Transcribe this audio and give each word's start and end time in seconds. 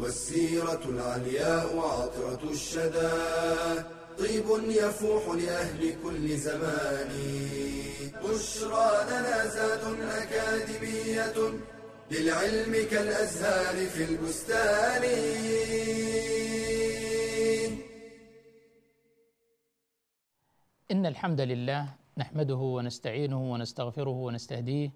والسيرة 0.00 0.82
العلياء 0.84 1.78
عطرة 1.78 2.50
الشدى. 2.50 3.12
طيب 4.18 4.46
يفوح 4.68 5.28
لأهل 5.28 6.02
كل 6.02 6.36
زمان. 6.36 7.10
بشرى 8.24 8.90
لنا 9.10 9.46
زاد 9.46 9.84
أكاديمية 10.00 11.38
للعلم 12.10 12.86
كالأزهار 12.90 13.86
في 13.86 14.04
البستان. 14.04 15.04
إن 20.90 21.06
الحمد 21.06 21.40
لله 21.40 21.94
نحمده 22.18 22.54
ونستعينه 22.54 23.52
ونستغفره 23.52 24.10
ونستهديه 24.10 24.92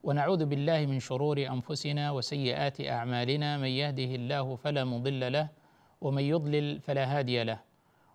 ونعوذ 0.00 0.48
بالله 0.48 0.86
من 0.86 0.96
شرور 1.00 1.36
أنفسنا 1.44 2.10
وسيئات 2.16 2.80
أعمالنا. 2.80 3.60
من 3.60 3.68
يهده 3.68 4.10
الله 4.16 4.56
فلا 4.56 4.84
مضل 4.84 5.32
له 5.32 5.48
ومن 6.00 6.24
يضلل 6.24 6.80
فلا 6.80 7.04
هادي 7.04 7.44
له. 7.44 7.60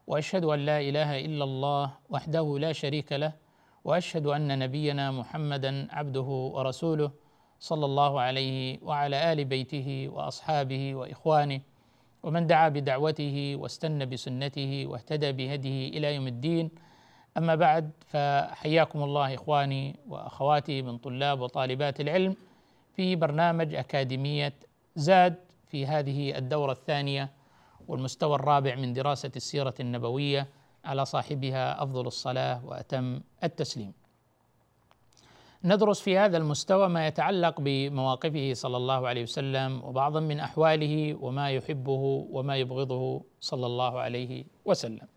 وأشهد 0.07 0.43
أن 0.45 0.59
لا 0.65 0.81
إله 0.81 1.25
إلا 1.25 1.43
الله 1.43 1.85
وحده 2.09 2.45
لا 2.59 2.71
شريك 2.73 3.13
له 3.13 3.33
وأشهد 3.85 4.25
أن 4.25 4.49
نبينا 4.59 5.11
محمدا 5.11 5.87
عبده 5.93 6.29
ورسوله 6.55 7.11
صلى 7.59 7.85
الله 7.85 8.13
عليه 8.21 8.79
وعلى 8.81 9.17
آل 9.33 9.45
بيته 9.45 10.09
وأصحابه 10.09 10.95
وإخوانه. 10.95 11.61
ومن 12.25 12.47
دعا 12.49 12.69
بدعوته 12.69 13.61
واستنى 13.61 14.05
بسنته 14.05 14.71
واهتدى 14.89 15.31
بهديه 15.31 15.89
إلى 15.89 16.15
يوم 16.15 16.27
الدين. 16.27 16.65
أما 17.37 17.55
بعد 17.55 17.91
فحياكم 18.07 19.03
الله 19.03 19.33
إخواني 19.35 19.95
وأخواتي 20.07 20.81
من 20.81 20.97
طلاب 20.97 21.39
وطالبات 21.39 22.01
العلم 22.01 22.35
في 22.95 23.15
برنامج 23.15 23.75
أكاديمية 23.75 24.53
زاد 24.95 25.35
في 25.67 25.85
هذه 25.85 26.37
الدورة 26.37 26.71
الثانية 26.71 27.29
والمستوى 27.87 28.35
الرابع 28.35 28.75
من 28.75 28.93
دراسة 28.93 29.31
السيرة 29.35 29.73
النبوية 29.79 30.47
على 30.85 31.05
صاحبها 31.05 31.83
أفضل 31.83 32.07
الصلاة 32.07 32.65
وأتم 32.65 33.21
التسليم. 33.43 33.93
ندرس 35.63 36.01
في 36.01 36.17
هذا 36.17 36.37
المستوى 36.37 36.89
ما 36.89 37.07
يتعلق 37.07 37.55
بمواقفه 37.61 38.53
صلى 38.53 38.77
الله 38.77 39.07
عليه 39.07 39.23
وسلم 39.23 39.83
وبعضا 39.83 40.19
من 40.19 40.39
أحواله 40.39 41.17
وما 41.21 41.51
يحبه 41.51 42.27
وما 42.31 42.57
يبغضه 42.57 43.21
صلى 43.39 43.65
الله 43.65 43.99
عليه 43.99 44.45
وسلم. 44.65 45.07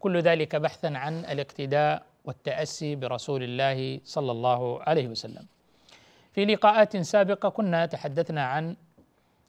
كل 0.00 0.20
ذلك 0.20 0.56
بحثا 0.56 0.86
عن 0.86 1.24
الاقتداء 1.24 2.02
والتأسي 2.24 2.96
برسول 2.96 3.42
الله 3.42 4.00
صلى 4.04 4.32
الله 4.32 4.82
عليه 4.82 5.08
وسلم. 5.08 5.46
في 6.32 6.44
لقاءات 6.44 6.96
سابقة 6.96 7.48
كنا 7.48 7.86
تحدثنا 7.86 8.46
عن 8.46 8.76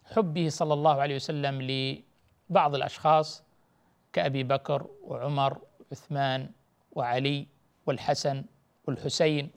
حبه 0.06 0.50
صلى 0.50 0.74
الله 0.74 1.02
عليه 1.02 1.16
وسلم 1.16 1.62
لبعض 1.62 2.76
الأشخاص 2.76 3.44
كأبي 4.14 4.44
بكر 4.44 4.88
وعمر 5.04 5.58
وعثمان 5.92 6.50
وعلي 6.92 7.48
والحسن 7.86 8.44
والحسين 8.88 9.50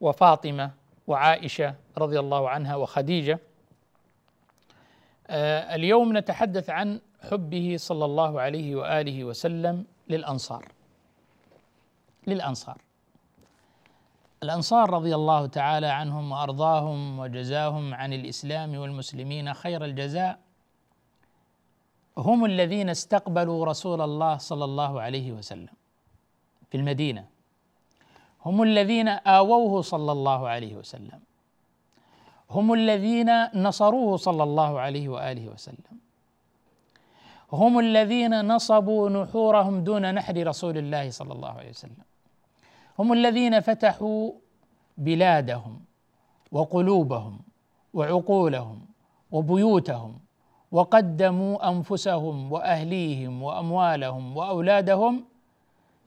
وفاطمة 0.00 0.70
وعائشة 1.06 1.74
رضي 1.98 2.18
الله 2.18 2.48
عنها 2.48 2.76
وخديجة. 2.76 3.38
آه 5.28 5.74
اليوم 5.74 6.16
نتحدث 6.16 6.70
عن 6.70 7.00
حبه 7.30 7.76
صلى 7.78 8.04
الله 8.04 8.40
عليه 8.40 8.76
وآله 8.76 9.24
وسلم 9.24 9.84
للأنصار. 10.10 10.72
للأنصار. 12.26 12.78
الأنصار 14.42 14.90
رضي 14.90 15.14
الله 15.14 15.46
تعالى 15.46 15.86
عنهم 15.86 16.32
وأرضاهم 16.32 17.18
وجزاهم 17.18 17.94
عن 17.94 18.12
الإسلام 18.12 18.74
والمسلمين 18.74 19.54
خير 19.54 19.84
الجزاء. 19.84 20.38
هم 22.18 22.44
الذين 22.44 22.88
استقبلوا 22.88 23.66
رسول 23.66 24.00
الله 24.00 24.36
صلى 24.36 24.64
الله 24.64 25.00
عليه 25.00 25.32
وسلم 25.32 25.74
في 26.70 26.76
المدينة. 26.76 27.28
هم 28.46 28.62
الذين 28.62 29.08
آووه 29.08 29.82
صلى 29.82 30.12
الله 30.12 30.48
عليه 30.48 30.76
وسلم. 30.76 31.20
هم 32.50 32.72
الذين 32.72 33.30
نصروه 33.54 34.16
صلى 34.16 34.42
الله 34.42 34.80
عليه 34.80 35.08
وآله 35.08 35.48
وسلم. 35.48 36.00
هم 37.52 37.78
الذين 37.78 38.44
نصبوا 38.44 39.10
نحورهم 39.10 39.84
دون 39.84 40.14
نحر 40.14 40.46
رسول 40.46 40.78
الله 40.78 41.10
صلى 41.10 41.32
الله 41.32 41.48
عليه 41.48 41.70
وسلم. 41.70 42.04
هم 42.98 43.12
الذين 43.12 43.60
فتحوا 43.60 44.32
بلادهم 44.98 45.80
وقلوبهم 46.52 47.40
وعقولهم 47.94 48.86
وبيوتهم 49.30 50.18
وقدموا 50.72 51.68
أنفسهم 51.68 52.52
وأهليهم 52.52 53.42
وأموالهم 53.42 54.36
وأولادهم 54.36 55.24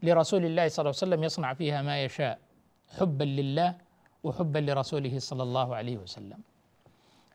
لرسول 0.03 0.45
الله 0.45 0.67
صلى 0.67 0.83
الله 0.83 0.95
عليه 0.95 1.07
وسلم 1.07 1.23
يصنع 1.23 1.53
فيها 1.53 1.81
ما 1.81 2.03
يشاء 2.03 2.39
حبا 2.97 3.23
لله 3.23 3.75
وحبا 4.23 4.59
لرسوله 4.59 5.19
صلى 5.19 5.43
الله 5.43 5.75
عليه 5.75 5.97
وسلم. 5.97 6.39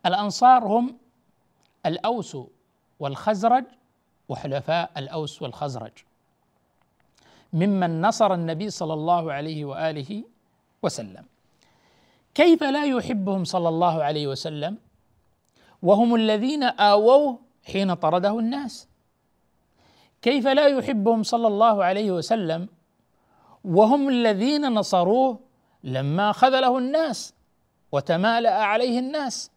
الأنصار 0.06 0.64
هم 0.64 0.96
الأوس 1.86 2.36
والخزرج 3.00 3.64
وحلفاء 4.28 4.90
الأوس 4.96 5.42
والخزرج 5.42 5.92
ممن 7.52 8.00
نصر 8.00 8.34
النبي 8.34 8.70
صلى 8.70 8.94
الله 8.94 9.32
عليه 9.32 9.64
وآله 9.64 10.24
وسلم. 10.82 11.24
كيف 12.34 12.62
لا 12.62 12.84
يحبهم 12.84 13.44
صلى 13.44 13.68
الله 13.68 14.02
عليه 14.02 14.26
وسلم؟ 14.26 14.78
وهم 15.82 16.14
الذين 16.14 16.62
آووه 16.62 17.38
حين 17.64 17.94
طرده 17.94 18.38
الناس. 18.38 18.88
كيف 20.22 20.46
لا 20.46 20.66
يحبهم 20.66 21.22
صلى 21.22 21.46
الله 21.46 21.84
عليه 21.84 22.10
وسلم؟ 22.10 22.68
وهم 23.64 24.08
الذين 24.08 24.74
نصروه 24.74 25.40
لما 25.84 26.32
خذله 26.32 26.78
الناس 26.78 27.34
وتمالأ 27.92 28.54
عليه 28.54 28.98
الناس. 28.98 29.50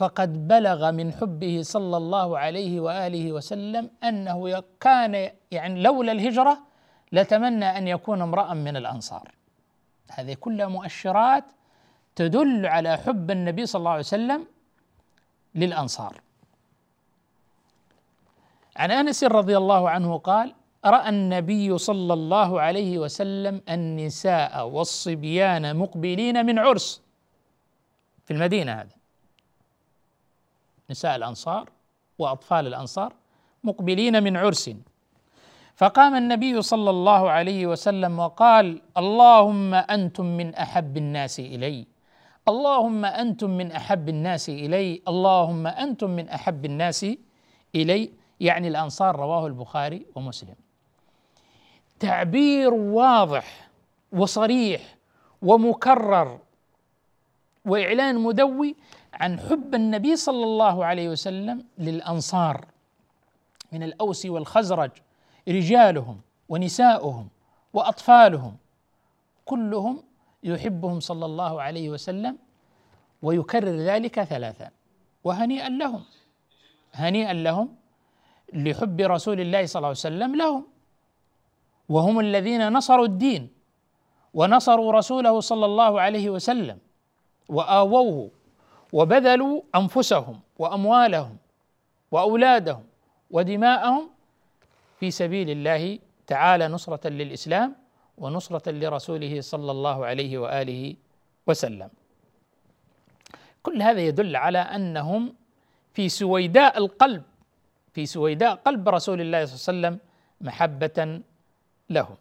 فقد 0.00 0.48
بلغ 0.48 0.90
من 0.90 1.12
حبه 1.12 1.62
صلى 1.62 1.96
الله 1.96 2.38
عليه 2.38 2.80
وآله 2.80 3.32
وسلم 3.32 3.90
أنه 4.04 4.62
كان 4.80 5.30
يعني 5.50 5.82
لولا 5.82 6.12
الهجرة 6.12 6.58
لتمنى 7.12 7.78
أن 7.78 7.88
يكون 7.88 8.22
امرأ 8.22 8.54
من 8.54 8.76
الأنصار. 8.76 9.34
هذه 10.10 10.34
كلها 10.34 10.66
مؤشرات 10.68 11.44
تدل 12.16 12.66
على 12.66 12.96
حب 12.96 13.30
النبي 13.30 13.66
صلى 13.66 13.78
الله 13.78 13.90
عليه 13.90 14.00
وسلم 14.00 14.46
للأنصار. 15.54 16.20
عن 18.76 18.90
أنس 18.90 19.24
رضي 19.24 19.56
الله 19.56 19.90
عنه 19.90 20.18
قال 20.18 20.54
رأى 20.84 21.08
النبي 21.08 21.78
صلى 21.78 22.12
الله 22.12 22.60
عليه 22.60 22.98
وسلم 22.98 23.62
النساء 23.68 24.68
والصبيان 24.68 25.76
مقبلين 25.76 26.46
من 26.46 26.58
عرس 26.58 27.02
في 28.24 28.32
المدينة 28.32 28.72
هذا 28.72 28.99
نساء 30.90 31.16
الأنصار 31.16 31.70
وأطفال 32.18 32.66
الأنصار 32.66 33.12
مقبلين 33.64 34.22
من 34.22 34.36
عرس. 34.36 34.70
فقام 35.76 36.14
النبي 36.14 36.62
صلى 36.62 36.90
الله 36.90 37.30
عليه 37.30 37.66
وسلم 37.66 38.18
وقال 38.18 38.82
اللهم 38.96 39.74
أنتم 39.74 40.24
من 40.24 40.54
أحب 40.54 40.96
الناس 40.96 41.40
إلي. 41.40 41.86
اللهم 42.48 43.04
أنتم 43.04 43.50
من 43.50 43.72
أحب 43.72 44.08
الناس 44.08 44.48
إلي. 44.48 45.02
اللهم 45.08 45.66
أنتم 45.66 46.10
من 46.10 46.28
أحب 46.28 46.64
الناس 46.64 47.06
إلي. 47.74 48.10
يعني 48.40 48.68
الأنصار 48.68 49.16
رواه 49.16 49.46
البخاري 49.46 50.06
ومسلم. 50.14 50.54
تعبير 52.00 52.74
واضح 52.74 53.68
وصريح 54.12 54.96
ومكرر 55.42 56.38
وإعلان 57.64 58.18
مدوي 58.18 58.76
عن 59.14 59.40
حب 59.40 59.74
النبي 59.74 60.16
صلى 60.16 60.44
الله 60.44 60.84
عليه 60.84 61.08
وسلم 61.08 61.64
للأنصار 61.78 62.64
من 63.72 63.82
الأوس 63.82 64.26
والخزرج 64.26 64.90
رجالهم 65.48 66.20
ونساؤهم 66.48 67.28
وأطفالهم 67.72 68.56
كلهم 69.44 70.02
يحبهم 70.42 71.00
صلى 71.00 71.24
الله 71.26 71.62
عليه 71.62 71.90
وسلم 71.90 72.38
ويكرر 73.22 73.76
ذلك 73.76 74.22
ثلاثا 74.22 74.70
وهنيئا 75.24 75.68
لهم 75.68 76.04
هنيئا 76.94 77.32
لهم 77.32 77.68
لحب 78.52 79.00
رسول 79.00 79.40
الله 79.40 79.66
صلى 79.66 79.78
الله 79.78 79.88
عليه 79.88 79.98
وسلم 79.98 80.36
لهم. 80.36 80.64
وهم 81.88 82.20
الذين 82.20 82.72
نصروا 82.72 83.06
الدين 83.06 83.48
ونصروا 84.34 84.92
رسوله 84.92 85.40
صلى 85.40 85.66
الله 85.66 86.00
عليه 86.00 86.30
وسلم 86.30 86.78
وآووه 87.48 88.30
وبذلوا 88.92 89.62
أنفسهم 89.74 90.40
وأموالهم 90.58 91.36
وأولادهم 92.10 92.84
ودماءهم 93.30 94.10
في 95.00 95.10
سبيل 95.10 95.50
الله 95.50 95.98
تعالى 96.26 96.68
نصرة 96.68 97.08
للإسلام 97.08 97.76
ونصرة 98.18 98.70
لرسوله 98.70 99.40
صلى 99.40 99.70
الله 99.70 100.06
عليه 100.06 100.38
وآله 100.38 100.94
وسلم. 101.46 101.90
كل 103.62 103.82
هذا 103.82 104.00
يدل 104.00 104.36
على 104.36 104.58
أنهم 104.58 105.34
في 105.92 106.08
سويداء 106.08 106.78
القلب 106.78 107.22
في 107.94 108.06
سويداء 108.06 108.54
قلب 108.54 108.88
رسول 108.88 109.20
الله 109.20 109.44
صلى 109.44 109.74
الله 109.74 109.88
عليه 109.88 109.98
وسلم 109.98 110.10
محبة 110.40 111.20
لهم. 111.90 112.16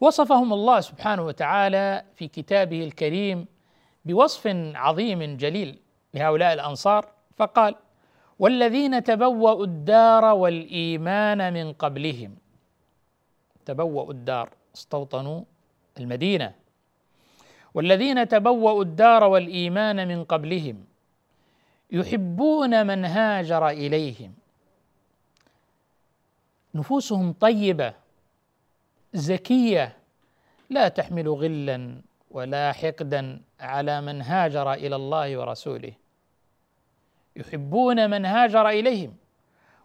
وصفهم 0.00 0.52
الله 0.52 0.80
سبحانه 0.80 1.22
وتعالى 1.22 2.04
في 2.16 2.28
كتابه 2.28 2.84
الكريم 2.84 3.46
بوصف 4.04 4.46
عظيم 4.74 5.36
جليل 5.36 5.78
لهؤلاء 6.14 6.52
الأنصار 6.52 7.08
فقال 7.36 7.74
والذين 8.38 9.04
تبوأوا 9.04 9.64
الدار 9.64 10.24
والإيمان 10.24 11.52
من 11.52 11.72
قبلهم. 11.72 12.36
تبوأوا 13.66 14.10
الدار 14.12 14.50
استوطنوا 14.74 15.42
المدينة. 16.00 16.54
والذين 17.74 18.28
تبوأوا 18.28 18.82
الدار 18.82 19.24
والإيمان 19.24 20.08
من 20.08 20.24
قبلهم 20.24 20.84
يحبون 21.90 22.86
من 22.86 23.04
هاجر 23.04 23.68
إليهم. 23.68 24.34
نفوسهم 26.74 27.32
طيبة 27.32 27.94
زكية 29.14 29.96
لا 30.70 30.88
تحمل 30.88 31.28
غلا 31.28 32.00
ولا 32.30 32.72
حقدا. 32.72 33.40
على 33.60 34.00
من 34.00 34.22
هاجر 34.22 34.72
إلى 34.72 34.96
الله 34.96 35.38
ورسوله. 35.38 35.92
يحبون 37.36 38.10
من 38.10 38.24
هاجر 38.24 38.68
إليهم. 38.68 39.16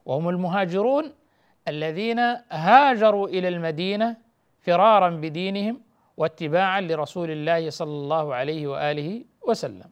وهم 0.05 0.29
المهاجرون 0.29 1.13
الذين 1.67 2.19
هاجروا 2.51 3.27
إلى 3.27 3.47
المدينة 3.47 4.17
فرارا 4.61 5.09
بدينهم 5.09 5.81
واتباعا 6.17 6.81
لرسول 6.81 7.31
الله 7.31 7.69
صلى 7.69 7.91
الله 7.91 8.35
عليه 8.35 8.67
وآله 8.67 9.23
وسلم. 9.47 9.89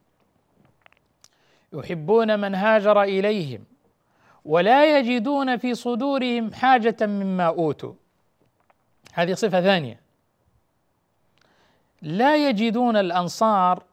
يحبون 1.74 2.40
من 2.40 2.56
هاجر 2.56 3.04
إليهم. 3.04 3.64
ولا 4.46 5.00
يجدون 5.00 5.58
في 5.58 5.76
صدورهم 5.76 6.54
حاجة 6.54 6.98
مما 7.02 7.48
أوتوا. 7.48 7.94
هذه 9.14 9.34
صفة 9.34 9.62
ثانية. 9.62 10.03
لا 12.04 12.50
يجدون 12.50 12.98
الأنصار 12.98 13.84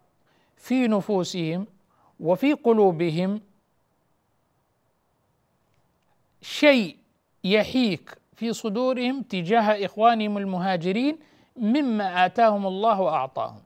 في 0.56 0.88
نفوسهم 0.88 1.66
وفي 2.20 2.52
قلوبهم 2.52 3.40
شيء 6.42 6.96
يحيك 7.44 8.18
في 8.34 8.52
صدورهم 8.52 9.22
تجاه 9.22 9.84
إخوانهم 9.84 10.38
المهاجرين 10.38 11.18
مما 11.56 12.26
آتاهم 12.26 12.66
الله 12.66 13.00
وأعطاهم. 13.00 13.62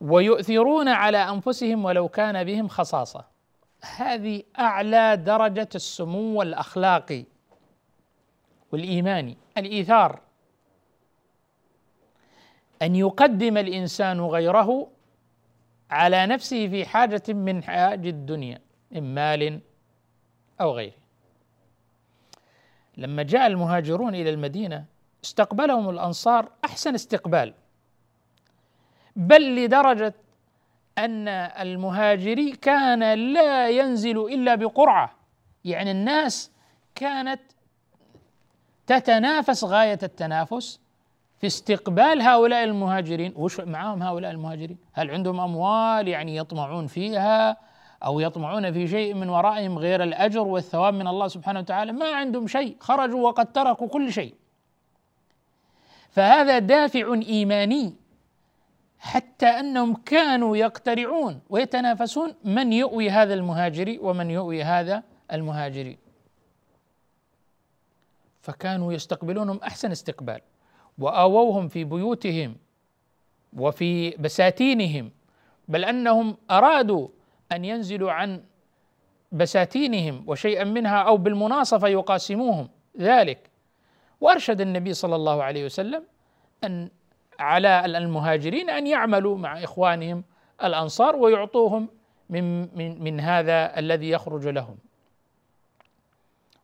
ويؤثرون 0.00 0.88
على 0.88 1.18
أنفسهم 1.18 1.84
ولو 1.84 2.08
كان 2.08 2.44
بهم 2.44 2.68
خصاصة. 2.68 3.24
هذه 3.96 4.42
أعلى 4.58 5.16
درجة 5.16 5.68
السمو 5.74 6.42
الاخلاقي 6.42 7.24
والايماني 8.72 9.36
الإيثار. 9.58 10.20
أن 12.82 12.96
يقدم 12.96 13.56
الإنسان 13.56 14.20
غيره 14.20 14.90
على 15.90 16.26
نفسه 16.26 16.68
في 16.68 16.84
حاجة 16.84 17.22
من 17.28 17.62
حاج 17.62 18.06
الدنيا 18.06 18.60
من 18.90 19.14
مال 19.14 19.60
أو 20.60 20.72
غيره. 20.72 21.04
لما 22.96 23.22
جاء 23.22 23.46
المهاجرون 23.46 24.14
إلى 24.14 24.30
المدينة 24.30 24.84
استقبلهم 25.24 25.90
الأنصار 25.90 26.52
أحسن 26.64 26.94
استقبال. 26.94 27.54
بل 29.16 29.64
لدرجة 29.64 30.14
أن 30.98 31.28
المهاجري 31.28 32.52
كان 32.52 33.32
لا 33.32 33.70
ينزل 33.70 34.18
إلا 34.18 34.54
بقرعة. 34.54 35.14
يعني 35.64 35.90
الناس 35.90 36.50
كانت 36.94 37.40
تتنافس 38.86 39.64
غاية 39.64 39.98
التنافس 40.02 40.80
في 41.44 41.48
استقبال 41.48 42.22
هؤلاء 42.22 42.64
المهاجرين 42.64 43.32
وش 43.36 43.60
معهم 43.60 44.02
هؤلاء 44.02 44.30
المهاجرين؟ 44.30 44.78
هل 44.92 45.10
عندهم 45.10 45.40
أموال 45.40 46.08
يعني 46.08 46.36
يطمعون 46.36 46.86
فيها 46.86 47.56
أو 48.04 48.20
يطمعون 48.20 48.72
في 48.72 48.88
شيء 48.88 49.14
من 49.14 49.28
ورائهم 49.28 49.78
غير 49.78 50.02
الأجر 50.02 50.40
والثواب 50.40 50.94
من 50.94 51.06
الله 51.06 51.28
سبحانه 51.28 51.60
وتعالى؟ 51.60 51.92
ما 51.92 52.14
عندهم 52.14 52.46
شيء 52.46 52.76
خرجوا 52.80 53.28
وقد 53.28 53.52
تركوا 53.52 53.88
كل 53.88 54.12
شيء. 54.12 54.34
فهذا 56.10 56.58
دافع 56.58 57.14
إيماني 57.14 57.94
حتى 58.98 59.46
أنهم 59.46 59.94
كانوا 59.94 60.56
يقترعون 60.56 61.40
ويتنافسون 61.50 62.34
من 62.44 62.72
يؤوي 62.72 63.10
هذا 63.10 63.34
المهاجري 63.34 63.98
ومن 63.98 64.30
يؤوي 64.30 64.62
هذا 64.62 65.02
المهاجري. 65.32 65.98
فكانوا 68.40 68.92
يستقبلونهم 68.92 69.60
أحسن 69.62 69.90
استقبال. 69.90 70.40
وآووهم 70.98 71.68
في 71.68 71.84
بيوتهم 71.84 72.56
وفي 73.56 74.10
بساتينهم 74.10 75.10
بل 75.68 75.84
أنهم 75.84 76.36
أرادوا 76.50 77.08
أن 77.52 77.64
ينزلوا 77.64 78.12
عن 78.12 78.42
بساتينهم 79.32 80.24
وشيئا 80.26 80.64
منها 80.64 80.96
أو 81.02 81.16
بالمناصفة 81.16 81.88
يقاسموهم 81.88 82.68
ذلك. 82.98 83.50
وأرشد 84.20 84.60
النبي 84.60 84.94
صلى 84.94 85.16
الله 85.16 85.42
عليه 85.42 85.64
وسلم 85.64 86.04
أن 86.64 86.88
على 87.38 87.84
المهاجرين 87.86 88.70
أن 88.70 88.86
يعملوا 88.86 89.36
مع 89.38 89.64
إخوانهم 89.64 90.24
الأنصار 90.64 91.16
ويعطوهم 91.16 91.88
من 92.30 92.60
من 92.78 93.02
من 93.04 93.20
هذا 93.20 93.78
الذي 93.78 94.10
يخرج 94.10 94.48
لهم. 94.48 94.76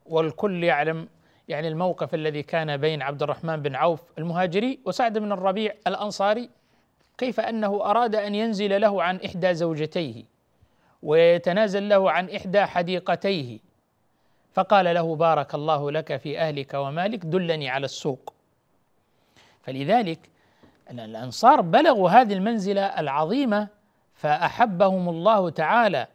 والكل 0.06 0.64
يعلم 0.64 1.08
يعني 1.50 1.68
الموقف 1.68 2.14
الذي 2.14 2.42
كان 2.42 2.76
بين 2.76 3.02
عبد 3.02 3.22
الرحمن 3.22 3.56
بن 3.56 3.74
عوف 3.74 4.02
المهاجري 4.18 4.80
وسعد 4.84 5.18
بن 5.18 5.32
الربيع 5.32 5.74
الأنصاري 5.86 6.50
كيف 7.18 7.40
أنه 7.40 7.90
أراد 7.90 8.14
أن 8.14 8.34
ينزل 8.34 8.80
له 8.80 9.02
عن 9.02 9.16
إحدى 9.16 9.54
زوجتيه 9.54 10.24
ويتنازل 11.02 11.88
له 11.88 12.10
عن 12.10 12.30
إحدى 12.30 12.66
حديقتيه. 12.66 13.58
فقال 14.52 14.94
له 14.94 15.16
بارك 15.16 15.54
الله 15.54 15.90
لك 15.90 16.16
في 16.16 16.38
أهلك 16.40 16.74
ومالك 16.74 17.26
دلني 17.26 17.70
على 17.70 17.84
السوق. 17.84 18.32
فلذلك 19.62 20.18
الأنصار 20.90 21.60
بلغوا 21.60 22.10
هذه 22.10 22.32
المنزلة 22.32 22.82
العظيمة 22.82 23.68
فأحبهم 24.14 25.08
الله 25.08 25.50
تعالى 25.50 26.06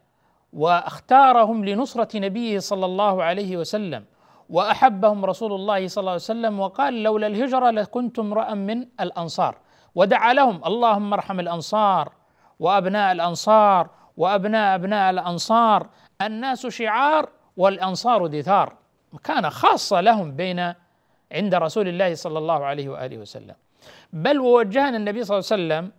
وأختارهم 0.54 1.66
لنصرة 1.66 2.20
نبيه 2.20 2.60
صلى 2.60 2.86
الله 2.86 3.24
عليه 3.24 3.58
وسلم. 3.58 4.06
وأحبهم 4.50 5.26
رسول 5.26 5.54
الله 5.54 5.88
صلى 5.88 6.02
الله 6.02 6.12
عليه 6.12 6.22
وسلم 6.22 6.60
وقال 6.60 7.04
لولا 7.04 7.28
الهجرة 7.28 7.70
لكنت 7.70 8.20
امرأ 8.20 8.54
من 8.54 8.88
الأنصار. 9.00 9.58
ودعا 9.96 10.34
لهم 10.34 10.62
اللهم 10.66 11.14
ارحم 11.14 11.40
الأنصار 11.40 12.12
وأبناء 12.60 13.12
الأنصار 13.12 13.90
وأبناء 14.18 14.76
أبناء 14.76 15.10
الأنصار 15.10 15.88
الناس 16.22 16.68
شعار 16.68 17.30
والأنصار 17.58 18.28
دثار. 18.28 18.74
كان 19.24 19.50
خاصه 19.50 20.02
لهم 20.02 20.32
بين 20.36 20.74
عند 21.32 21.56
رسول 21.56 21.88
الله 21.88 22.16
صلى 22.16 22.38
الله 22.40 22.66
عليه 22.66 22.90
وآله 22.90 23.18
وسلم. 23.18 23.56
بل 24.14 24.40
ووجهنا 24.40 24.98
النبي 24.98 25.24
صلى 25.24 25.38
الله 25.38 25.48
عليه 25.52 25.64
وسلم 25.64 25.92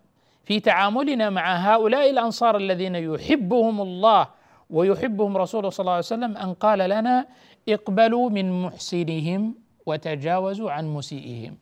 في 0.45 0.61
تعاملنا 0.61 1.31
مع 1.31 1.57
هؤلاء 1.57 2.11
الأنصار 2.11 2.57
الذين 2.57 2.95
يحبهم 2.95 3.81
الله 3.81 4.29
ويحبهم 4.71 5.37
رسوله 5.37 5.71
صلى 5.71 5.85
الله 5.85 5.93
عليه 5.93 6.05
وسلم 6.05 6.37
أن 6.37 6.55
قال 6.55 6.79
لنا 6.79 7.27
اقبلوا 7.69 8.31
من 8.31 8.63
محسنهم 8.63 9.55
وتجاوزوا 9.87 10.71
عن 10.71 10.85
مسيئهم. 10.87 11.59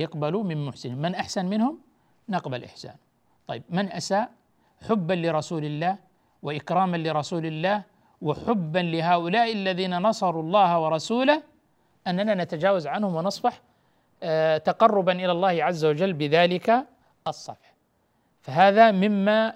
اقبلوا 0.00 0.42
من 0.44 0.66
محسنهم. 0.66 0.98
من 0.98 1.14
أحسن 1.14 1.46
منهم؟ 1.46 1.78
نقبل 2.28 2.64
إحسان. 2.64 2.94
طيب 3.46 3.62
من 3.70 3.92
أساء؟ 3.92 4.30
حبا 4.88 5.14
لرسول 5.14 5.64
الله 5.64 5.98
وإكراما 6.42 6.96
لرسول 6.96 7.46
الله 7.46 7.82
وحبا 8.22 8.78
لهؤلاء 8.78 9.52
الذين 9.52 9.98
نصروا 9.98 10.42
الله 10.42 10.80
ورسوله 10.80 11.42
أننا 12.06 12.34
نتجاوز 12.34 12.86
عنهم 12.86 13.14
ونصفح 13.14 13.60
آه، 14.22 14.58
تقربا 14.58 15.12
إلى 15.12 15.32
الله 15.32 15.64
عز 15.64 15.84
وجل 15.84 16.12
بذلك 16.12 16.86
الصفح. 17.26 17.74
فهذا 18.40 18.90
مما 18.90 19.54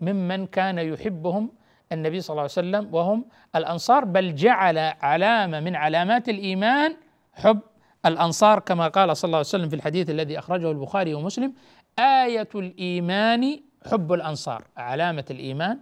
ممن 0.00 0.46
كان 0.46 0.78
يحبهم 0.78 1.50
النبي 1.92 2.20
صلى 2.20 2.34
الله 2.34 2.42
عليه 2.42 2.52
وسلم 2.52 2.94
وهم 2.94 3.24
الأنصار 3.56 4.04
بل 4.04 4.34
جعل 4.34 4.78
علامة 4.78 5.60
من 5.60 5.76
علامات 5.76 6.28
الإيمان 6.28 6.96
حب 7.32 7.60
الأنصار 8.06 8.58
كما 8.58 8.88
قال 8.88 9.16
صلى 9.16 9.28
الله 9.28 9.38
عليه 9.38 9.48
وسلم 9.48 9.68
في 9.68 9.76
الحديث 9.76 10.10
الذي 10.10 10.38
أخرجه 10.38 10.70
البخاري 10.70 11.14
ومسلم 11.14 11.52
آية 11.98 12.48
الإيمان 12.54 13.60
حب 13.90 14.12
الأنصار 14.12 14.64
علامة 14.76 15.24
الإيمان 15.30 15.78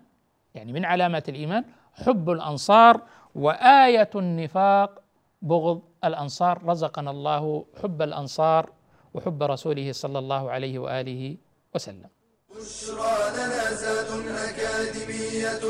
يعني 0.54 0.72
من 0.72 0.84
علامات 0.84 1.28
الإيمان 1.28 1.64
حب 1.94 2.30
الأنصار 2.30 3.02
وآية 3.34 4.10
النفاق 4.14 5.02
بغض 5.42 5.82
الأنصار 6.04 6.62
رزقنا 6.64 7.10
الله 7.10 7.64
حب 7.82 8.02
الأنصار 8.02 8.72
وحب 9.14 9.42
رسوله 9.42 9.92
صلى 9.92 10.18
الله 10.18 10.50
عليه 10.50 10.78
وآله 10.78 11.36
وسلم. 11.74 12.08
بشرى 12.50 13.16
لنا 13.36 13.72
زاد 13.74 14.10
أكاديمية 14.48 15.64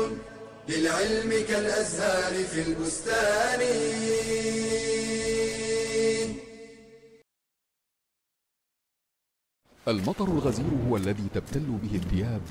للعلم 0.69 1.29
كالأزهار 1.47 2.43
في 2.43 2.61
البستان. 2.61 3.61
المطر 9.87 10.25
الغزير 10.25 10.65
هو 10.87 10.97
الذي 10.97 11.27
تبتل 11.33 11.65
به 11.83 11.95
الثياب 11.95 12.41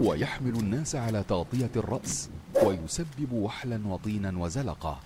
ويحمل 0.00 0.54
الناس 0.54 0.96
على 0.96 1.24
تغطية 1.28 1.70
الرأس 1.76 2.28
ويسبب 2.62 3.32
وحلا 3.32 3.86
وطينا 3.86 4.38
وزلقة 4.38 5.00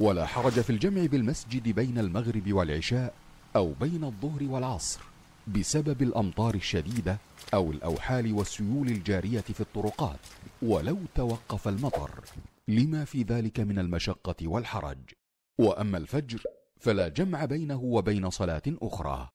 ولا 0.00 0.26
حرج 0.26 0.60
في 0.60 0.70
الجمع 0.70 1.06
بالمسجد 1.06 1.68
بين 1.68 1.98
المغرب 1.98 2.52
والعشاء 2.52 3.14
أو 3.56 3.72
بين 3.80 4.04
الظهر 4.04 4.42
والعصر. 4.42 5.00
بسبب 5.46 6.02
الأمطار 6.02 6.54
الشديدة 6.54 7.18
أو 7.54 7.72
الأوحال 7.72 8.32
والسيول 8.32 8.88
الجارية 8.88 9.40
في 9.40 9.60
الطرقات 9.60 10.18
ولو 10.62 10.98
توقف 11.14 11.68
المطر. 11.68 12.10
لما 12.68 13.04
في 13.04 13.22
ذلك 13.22 13.60
من 13.60 13.78
المشقة 13.78 14.48
والحرج. 14.48 14.98
وأما 15.60 15.98
الفجر 15.98 16.42
فلا 16.80 17.08
جمع 17.08 17.44
بينه 17.44 17.80
وبين 17.82 18.30
صلاة 18.30 18.62
أخرى. 18.68 19.28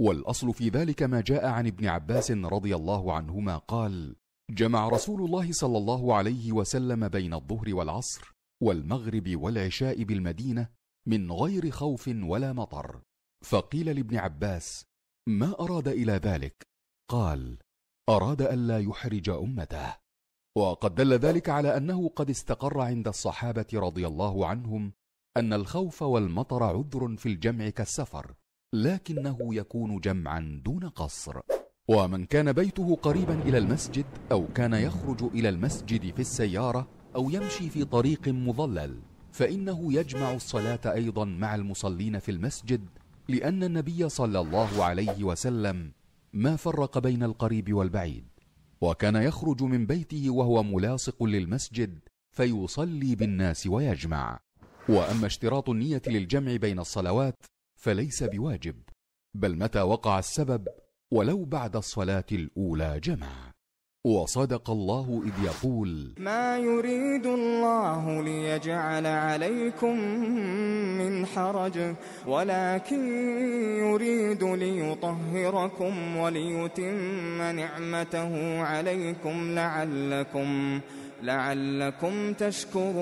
والأصل 0.00 0.54
في 0.54 0.68
ذلك 0.68 1.02
ما 1.02 1.20
جاء 1.20 1.46
عن 1.46 1.66
ابن 1.66 1.86
عباس 1.86 2.30
رضي 2.30 2.74
الله 2.76 3.12
عنهما 3.12 3.56
قال 3.58 4.16
جمع 4.50 4.88
رسول 4.88 5.24
الله 5.24 5.52
صلى 5.52 5.78
الله 5.78 6.14
عليه 6.14 6.52
وسلم 6.52 7.08
بين 7.08 7.34
الظهر 7.34 7.74
والعصر 7.74 8.32
والمغرب 8.62 9.36
والعشاء 9.36 10.02
بالمدينة 10.02 10.68
من 11.08 11.32
غير 11.32 11.70
خوف 11.70 12.08
ولا 12.22 12.52
مطر. 12.52 13.00
فقيل 13.44 13.96
لابن 13.96 14.16
عباس 14.16 14.84
ما 15.28 15.60
أراد 15.60 15.88
إلى 15.88 16.12
ذلك؟ 16.12 16.66
قال 17.10 17.58
أراد 18.08 18.42
الا 18.42 18.78
يحرج 18.78 19.28
أمته. 19.28 19.96
وقد 20.56 20.94
دل 20.94 21.12
ذلك 21.12 21.48
على 21.48 21.76
أنه 21.76 22.08
قد 22.08 22.30
استقر 22.30 22.80
عند 22.80 23.08
الصحابة 23.08 23.66
رضي 23.74 24.06
الله 24.06 24.46
عنهم 24.46 24.92
أن 25.36 25.52
الخوف 25.52 26.02
والمطر 26.02 26.62
عذر 26.62 27.16
في 27.16 27.26
الجمع 27.28 27.68
كالسفر 27.68 28.34
لكنه 28.74 29.54
يكون 29.54 30.00
جمعا 30.00 30.60
دون 30.64 30.88
قصر. 30.88 31.40
ومن 31.88 32.26
كان 32.26 32.52
بيته 32.52 32.96
قريبا 32.96 33.34
إلى 33.42 33.58
المسجد 33.58 34.06
أو 34.32 34.46
كان 34.46 34.74
يخرج 34.74 35.22
إلى 35.22 35.48
المسجد 35.48 36.14
في 36.14 36.20
السيارة 36.20 36.88
أو 37.16 37.30
يمشي 37.30 37.70
في 37.70 37.84
طريق 37.84 38.28
مظلل 38.28 39.00
فإنه 39.32 39.92
يجمع 39.92 40.34
الصلاة 40.34 40.80
أيضا 40.92 41.24
مع 41.24 41.54
المصلين 41.54 42.18
في 42.18 42.30
المسجد 42.30 42.88
لأن 43.28 43.64
النبي 43.64 44.08
صلى 44.08 44.40
الله 44.40 44.84
عليه 44.84 45.24
وسلم 45.24 45.92
ما 46.32 46.56
فرق 46.56 46.98
بين 46.98 47.22
القريب 47.22 47.72
والبعيد 47.72 48.28
وكان 48.80 49.16
يخرج 49.16 49.62
من 49.62 49.86
بيته 49.86 50.30
وهو 50.30 50.62
ملاصق 50.62 51.22
للمسجد 51.22 51.98
فيصلي 52.36 53.14
بالناس 53.14 53.66
ويجمع. 53.66 54.38
وأما 54.88 55.26
اشتراط 55.26 55.68
النية 55.70 56.02
للجمع 56.06 56.56
بين 56.56 56.78
الصلوات 56.78 57.44
فليس 57.80 58.22
بواجب 58.22 58.76
بل 59.34 59.58
متى 59.58 59.80
وقع 59.80 60.18
السبب 60.18 60.68
ولو 61.12 61.44
بعد 61.44 61.76
الصلاة 61.76 62.24
الأولى 62.32 63.00
جمع. 63.00 63.52
وصدق 64.06 64.70
الله 64.70 65.22
إذ 65.26 65.44
يقول 65.44 66.12
ما 66.18 66.58
يريد 66.58 67.26
الله 67.26 68.22
ليجعل 68.22 69.06
عليكم 69.06 70.00
من 70.98 71.26
حرج 71.26 71.94
ولكن 72.26 73.08
يريد 73.78 74.44
ليطهركم 74.44 76.16
وليتم 76.16 77.42
نعمته 77.42 78.60
عليكم 78.62 79.54
لعلكم 79.54 80.80
لعلكم 81.22 82.32
تشكرون. 82.32 82.96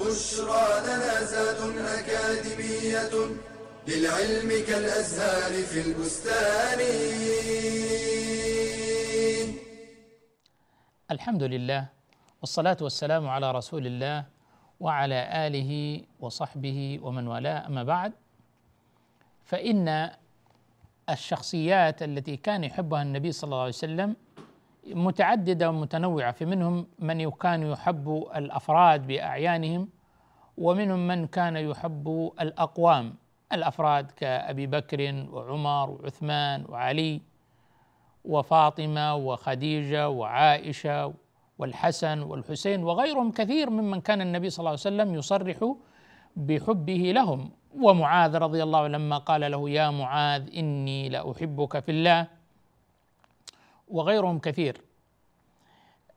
بشرى 0.00 0.66
لنا 0.86 1.24
زاد 1.24 1.60
أكاديمية. 1.78 3.47
للعلم 3.88 4.50
كالأزهار 4.68 5.52
في 5.70 5.80
البستان. 5.88 6.80
الحمد 11.10 11.42
لله 11.42 11.86
والصلاة 12.40 12.76
والسلام 12.80 13.28
على 13.28 13.52
رسول 13.52 13.86
الله 13.86 14.24
وعلى 14.80 15.46
آله 15.46 16.02
وصحبه 16.20 17.00
ومن 17.02 17.28
والاه. 17.28 17.66
أما 17.66 17.82
بعد 17.84 18.12
فإن 19.44 20.10
الشخصيات 21.10 22.02
التي 22.02 22.36
كان 22.36 22.64
يحبها 22.64 23.02
النبي 23.02 23.32
صلى 23.32 23.48
الله 23.48 23.60
عليه 23.60 23.68
وسلم 23.68 24.16
متعددة 24.86 25.68
ومتنوعة. 25.70 26.32
فمنهم 26.32 26.86
من 26.98 27.30
كان 27.30 27.62
يحب 27.62 28.28
الأفراد 28.36 29.06
بأعيانهم 29.06 29.88
ومنهم 30.58 31.06
من 31.06 31.26
كان 31.26 31.56
يحب 31.56 32.32
الأقوام. 32.40 33.14
الأفراد 33.52 34.10
كأبي 34.10 34.66
بكر 34.66 35.26
وعمر 35.32 35.90
وعثمان 35.90 36.64
وعلي 36.68 37.20
وفاطمة 38.24 39.14
وخديجة 39.14 40.08
وعائشة 40.08 41.14
والحسن 41.58 42.22
والحسين 42.22 42.82
وغيرهم 42.82 43.32
كثير 43.32 43.70
ممن 43.70 44.00
كان 44.00 44.20
النبي 44.20 44.50
صلى 44.50 44.58
الله 44.58 44.70
عليه 44.70 44.80
وسلم 44.80 45.14
يصرح 45.14 45.74
بحبه 46.36 47.12
لهم. 47.14 47.50
ومعاذ 47.80 48.36
رضي 48.36 48.62
الله 48.62 48.78
عنه 48.78 48.98
لما 48.98 49.18
قال 49.18 49.50
له 49.50 49.70
يا 49.70 49.90
معاذ 49.90 50.56
إني 50.56 51.08
لأحبك 51.08 51.78
في 51.78 51.90
الله. 51.90 52.26
وغيرهم 53.88 54.38
كثير. 54.38 54.80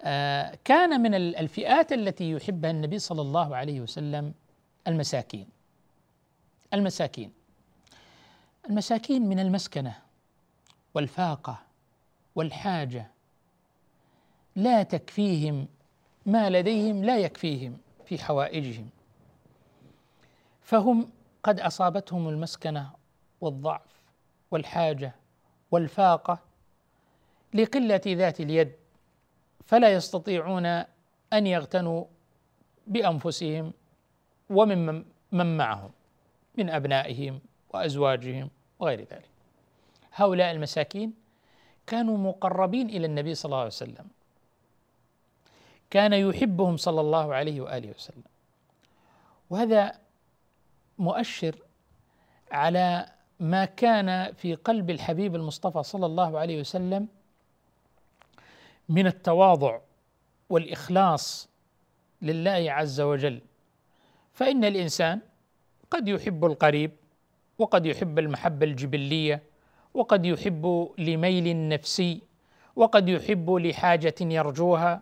آه 0.02 0.58
كان 0.64 1.02
من 1.02 1.14
الفئات 1.14 1.94
التي 1.94 2.32
يحبها 2.32 2.72
النبي 2.72 3.00
صلى 3.00 3.22
الله 3.22 3.56
عليه 3.56 3.82
وسلم 3.82 4.34
المساكين. 4.88 5.61
المساكين. 6.74 7.34
المساكين 8.70 9.22
من 9.22 9.40
المسكنة 9.40 9.96
والفاقة 10.94 11.60
والحاجة. 12.36 13.12
لا 14.56 14.84
تكفيهم 14.84 15.68
ما 16.26 16.50
لديهم 16.50 17.04
لا 17.04 17.18
يكفيهم 17.18 17.78
في 18.06 18.18
حوائجهم. 18.18 18.90
فهم 20.62 21.10
قد 21.44 21.60
أصابتهم 21.60 22.30
المسكنة 22.30 22.92
والضعف 23.42 24.02
والحاجة 24.52 25.16
والفاقة 25.72 26.40
لقلة 27.54 28.02
ذات 28.08 28.40
اليد 28.40 28.72
فلا 29.66 29.94
يستطيعون 29.94 30.66
أن 31.34 31.48
يغتنوا 31.48 32.06
بأنفسهم 32.88 33.74
ومن 34.50 35.06
من 35.32 35.58
معهم. 35.58 35.92
من 36.58 36.70
أبنائهم 36.70 37.40
وأزواجهم 37.70 38.50
وغير 38.80 39.00
ذلك. 39.00 39.30
هؤلاء 40.14 40.52
المساكين 40.52 41.14
كانوا 41.88 42.18
مقربين 42.18 42.90
إلى 42.90 43.06
النبي 43.06 43.36
صلى 43.36 43.50
الله 43.50 43.58
عليه 43.58 43.68
وسلم. 43.68 44.08
كان 45.90 46.14
يحبهم 46.14 46.78
صلى 46.78 47.02
الله 47.02 47.36
عليه 47.36 47.62
وآله 47.62 47.90
وسلم. 47.90 48.24
وهذا 49.50 50.00
مؤشر 51.00 51.56
على 52.52 53.06
ما 53.40 53.66
كان 53.66 54.34
في 54.34 54.56
قلب 54.56 54.90
الحبيب 54.90 55.36
المصطفى 55.36 55.84
صلى 55.84 56.06
الله 56.06 56.40
عليه 56.40 56.60
وسلم 56.60 57.08
من 58.90 59.08
التواضع 59.08 59.80
والإخلاص 60.50 61.50
لله 62.22 62.72
عز 62.72 63.02
وجل. 63.02 63.42
فإن 64.34 64.66
الإنسان 64.66 65.22
قد 65.92 66.08
يحب 66.08 66.46
القريب 66.46 66.92
وقد 67.58 67.86
يحب 67.86 68.20
المحبة 68.20 68.66
الجبلية 68.66 69.44
وقد 69.94 70.26
يحب 70.26 70.90
لميل 70.98 71.68
نفسي 71.70 72.22
وقد 72.76 73.10
يحب 73.10 73.52
لحاجة 73.52 74.16
يرجوها 74.22 75.02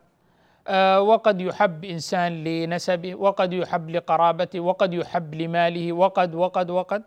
آه، 0.67 1.01
وقد 1.01 1.41
يحب 1.41 1.85
إنسان 1.85 2.43
لنسبه 2.43 3.15
وقد 3.15 3.53
يحب 3.53 3.89
لقرابته 3.89 4.59
وقد 4.59 4.93
يحب 4.93 5.35
لماله 5.35 5.93
وقد 5.93 6.35
وقد 6.35 6.69
وقد. 6.69 7.03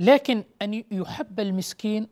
لكن 0.00 0.44
أن 0.62 0.84
يحب 0.90 1.40
المسكين 1.40 2.08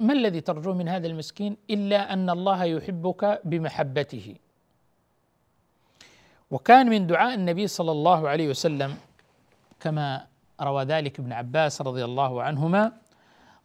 ما 0.00 0.12
الذي 0.12 0.40
ترجو 0.40 0.74
من 0.74 0.88
هذا 0.88 1.06
المسكين 1.06 1.56
إلا 1.70 2.12
أن 2.12 2.30
الله 2.30 2.64
يحبك 2.64 3.40
بمحبته؟ 3.44 4.34
وكان 6.50 6.88
من 6.90 7.06
دعاء 7.06 7.34
النبي 7.34 7.66
صلى 7.66 7.92
الله 7.92 8.28
عليه 8.28 8.48
وسلم 8.48 8.96
كما 9.80 10.26
روى 10.60 10.84
ذلك 10.84 11.20
ابن 11.20 11.32
عباس 11.32 11.82
رضي 11.82 12.04
الله 12.04 12.42
عنهما 12.42 12.92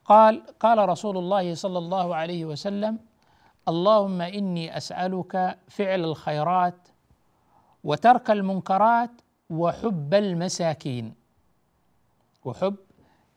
قال 0.06 0.44
قال 0.60 0.90
رسول 0.90 1.18
الله 1.18 1.56
صلى 1.56 1.78
الله 1.78 2.16
عليه 2.16 2.46
وسلم 2.46 3.00
اللهم 3.68 4.22
إني 4.22 4.78
أسألك 4.78 5.58
فعل 5.68 6.00
الخيرات 6.04 6.88
وترك 7.84 8.32
المنكرات 8.32 9.12
وحب 9.50 10.14
المساكين. 10.14 11.14
وحب 12.46 12.76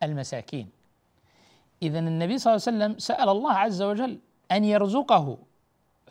المساكين. 0.03 0.71
اذا 1.83 1.99
النبي 1.99 2.39
صلى 2.39 2.55
الله 2.55 2.65
عليه 2.67 2.77
وسلم 2.77 2.99
سأل 2.99 3.29
الله 3.29 3.53
عز 3.53 3.83
وجل 3.83 4.19
أن 4.53 4.65
يرزقه 4.65 5.39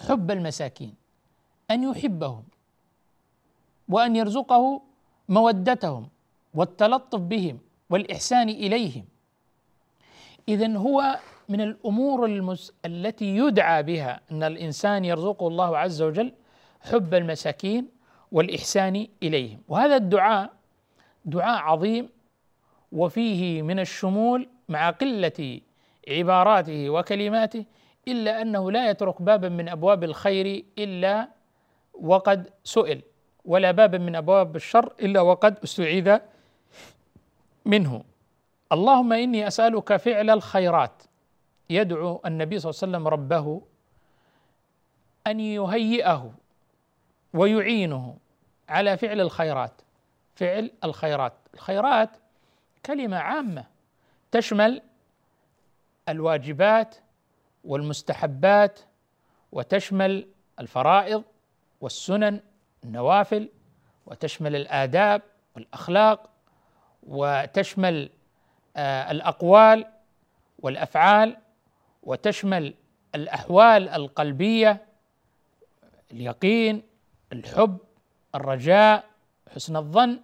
حب 0.08 0.32
المساكين 0.32 0.94
أن 1.72 1.84
يحبهم. 1.84 2.44
وأن 3.89 4.15
يرزقه 4.15 4.82
مودتهم 5.29 6.10
والتلطف 6.53 7.20
بهم 7.20 7.60
والإحسان 7.89 8.50
إليهم. 8.50 9.06
اذا 10.50 10.77
هو 10.77 11.20
من 11.50 11.62
الأمور 11.62 12.25
المس... 12.25 12.74
التي 12.86 13.38
يدعى 13.38 13.84
بها 13.84 14.22
أن 14.32 14.44
الإنسان 14.44 15.06
يرزقه 15.06 15.48
الله 15.48 15.77
عز 15.77 16.01
وجل 16.01 16.34
حب 16.82 17.13
المساكين 17.13 17.88
والإحسان 18.32 19.08
إليهم. 19.24 19.62
وهذا 19.67 19.96
الدعاء 19.96 20.53
دعاء 21.25 21.60
عظيم 21.62 22.10
وفيه 22.91 23.62
من 23.62 23.79
الشمول 23.79 24.50
مع 24.70 24.89
قلة 24.89 25.62
عباراته 26.08 26.89
وكلماته 26.89 27.65
إلا 28.08 28.41
أنه 28.41 28.72
لا 28.72 28.89
يترك 28.89 29.22
بابا 29.22 29.50
من 29.50 29.70
أبواب 29.70 30.03
الخير 30.03 30.65
إلا 30.77 31.27
وقد 31.94 32.50
سئل. 32.63 33.01
ولا 33.48 33.72
بابا 33.72 33.98
من 33.98 34.16
أبواب 34.16 34.56
الشر 34.56 34.94
إلا 35.00 35.22
وقد 35.22 35.60
استعيذ 35.63 36.18
منه. 37.66 38.04
اللهم 38.72 39.13
إني 39.13 39.48
أسألك 39.48 39.96
فعل 39.96 40.30
الخيرات. 40.30 41.04
يدعو 41.70 42.22
النبي 42.25 42.60
صلى 42.60 42.70
الله 42.70 42.80
عليه 42.82 42.92
وسلم 42.92 43.08
ربه 43.08 43.62
أن 45.27 45.39
يهيئه 45.39 46.34
ويعينه 47.34 48.18
على 48.70 48.98
فعل 48.98 49.22
الخيرات. 49.22 49.82
فعل 50.36 50.72
الخيرات. 50.84 51.34
الخيرات 51.54 52.10
كلمة 52.86 53.18
عامة 53.18 53.66
تشمل 54.32 54.82
الواجبات 56.10 56.96
والمستحبات 57.63 58.80
وتشمل 59.51 60.27
الفرائض 60.60 61.24
والسنن 61.82 62.42
النوافل 62.88 63.50
وتشمل 64.06 64.56
الآداب 64.56 65.22
والأخلاق 65.56 66.29
وتشمل 67.03 68.10
آه 68.77 69.12
الأقوال 69.12 69.86
والأفعال 70.60 71.38
وتشمل 72.03 72.74
الأحوال 73.15 73.89
القلبية 73.89 74.86
اليقين 76.12 76.84
الحب 77.34 77.77
الرجاء 78.36 79.03
حسن 79.56 79.75
الظن. 79.75 80.20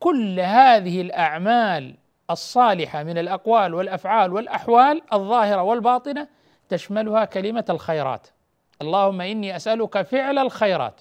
كل 0.00 0.40
هذه 0.40 1.00
الأعمال 1.00 1.94
الصالحة 2.30 3.02
من 3.02 3.18
الأقوال 3.18 3.74
والأفعال 3.74 4.32
والأحوال 4.32 5.02
الظاهرة 5.12 5.62
والباطنة 5.62 6.28
تشملها 6.68 7.24
كلمة 7.24 7.64
الخيرات. 7.70 8.26
اللهم 8.82 9.20
إني 9.20 9.56
أسألك 9.56 10.02
فعل 10.02 10.38
الخيرات. 10.38 11.00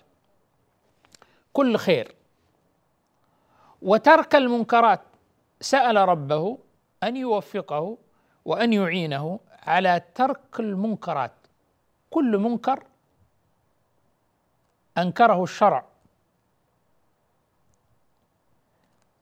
كل 1.60 1.78
خير. 1.78 2.16
وترك 3.82 4.36
المنكرات 4.36 5.02
سأل 5.62 5.96
ربه 5.96 6.58
أن 7.04 7.18
يوفقه 7.18 7.98
وأن 8.46 8.74
يعينه 8.74 9.40
على 9.52 10.02
ترك 10.16 10.60
المنكرات. 10.60 11.32
كل 12.10 12.38
منكر 12.38 12.84
أنكره 14.98 15.44
الشرع. 15.44 15.86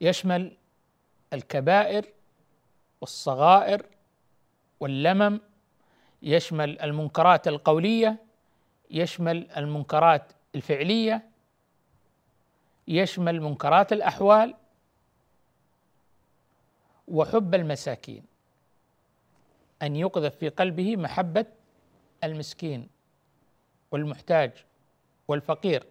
يشمل 0.01 0.57
الكبائر 1.33 2.05
والصغائر 3.01 3.85
واللمم 4.79 5.39
يشمل 6.21 6.81
المنكرات 6.81 7.47
القولية 7.47 8.17
يشمل 8.91 9.51
المنكرات 9.51 10.31
الفعلية 10.55 11.26
يشمل 12.87 13.41
منكرات 13.41 13.93
الأحوال 13.93 14.55
وحب 17.07 17.55
المساكين 17.55 18.23
أن 19.81 19.95
يقذف 19.95 20.35
في 20.35 20.49
قلبه 20.49 20.95
محبة 20.95 21.45
المسكين 22.23 22.89
والمحتاج 23.91 24.51
والفقير. 25.27 25.83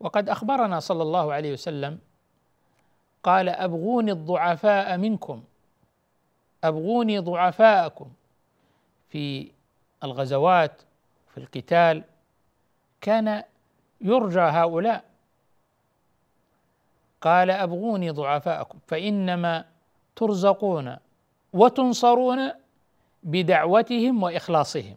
وقد 0.00 0.28
أخبرنا 0.28 0.80
صلى 0.80 1.02
الله 1.02 1.32
عليه 1.32 1.52
وسلم 1.52 1.98
قال 3.22 3.48
أبغوني 3.48 4.12
الضعفاء 4.12 4.96
منكم 4.96 5.44
أبغوني 6.64 7.18
ضعفاءكم 7.18 8.12
في 9.08 9.52
الغزوات 10.04 10.82
في 11.28 11.38
القتال. 11.38 12.04
كان 13.00 13.44
يرجى 14.00 14.40
هؤلاء 14.40 15.04
قال 17.26 17.50
أبغوني 17.50 18.10
ضعفاءكم 18.10 18.78
فإنما 18.86 19.64
ترزقون 20.16 20.96
وتنصرون 21.52 22.52
بدعوتهم 23.22 24.22
وإخلاصهم. 24.22 24.96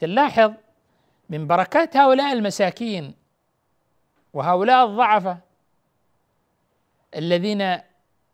تلاحظ 0.00 0.52
من 1.30 1.46
بركات 1.46 1.96
هؤلاء 1.96 2.32
المساكين 2.32 3.14
وهؤلاء 4.32 4.86
الضعفة 4.86 5.38
الذين 7.16 7.78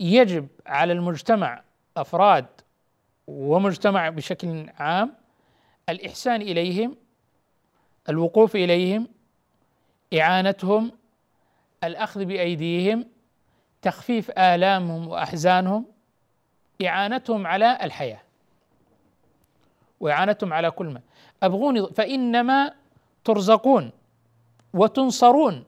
يجب 0.00 0.48
على 0.66 0.92
المجتمع 0.92 1.62
أفراد 1.96 2.46
ومجتمع 3.26 4.08
بشكل 4.08 4.70
عام 4.78 5.14
الإحسان 5.88 6.42
إليهم 6.42 6.96
الوقوف 8.08 8.56
إليهم 8.56 9.08
إعانتهم 10.14 10.92
الأخذ 11.84 12.24
بأيديهم 12.24 13.06
تخفيف 13.82 14.30
آلامهم 14.30 15.08
وأحزانهم 15.08 15.86
إعانتهم 16.84 17.46
على 17.46 17.78
الحياة. 17.82 18.20
وإعانتهم 20.00 20.52
على 20.52 20.70
كل 20.70 20.86
ما. 20.86 21.00
أبغوني 21.42 21.86
فإنما 21.86 22.72
ترزقون 23.24 23.90
وتنصرون 24.74 25.64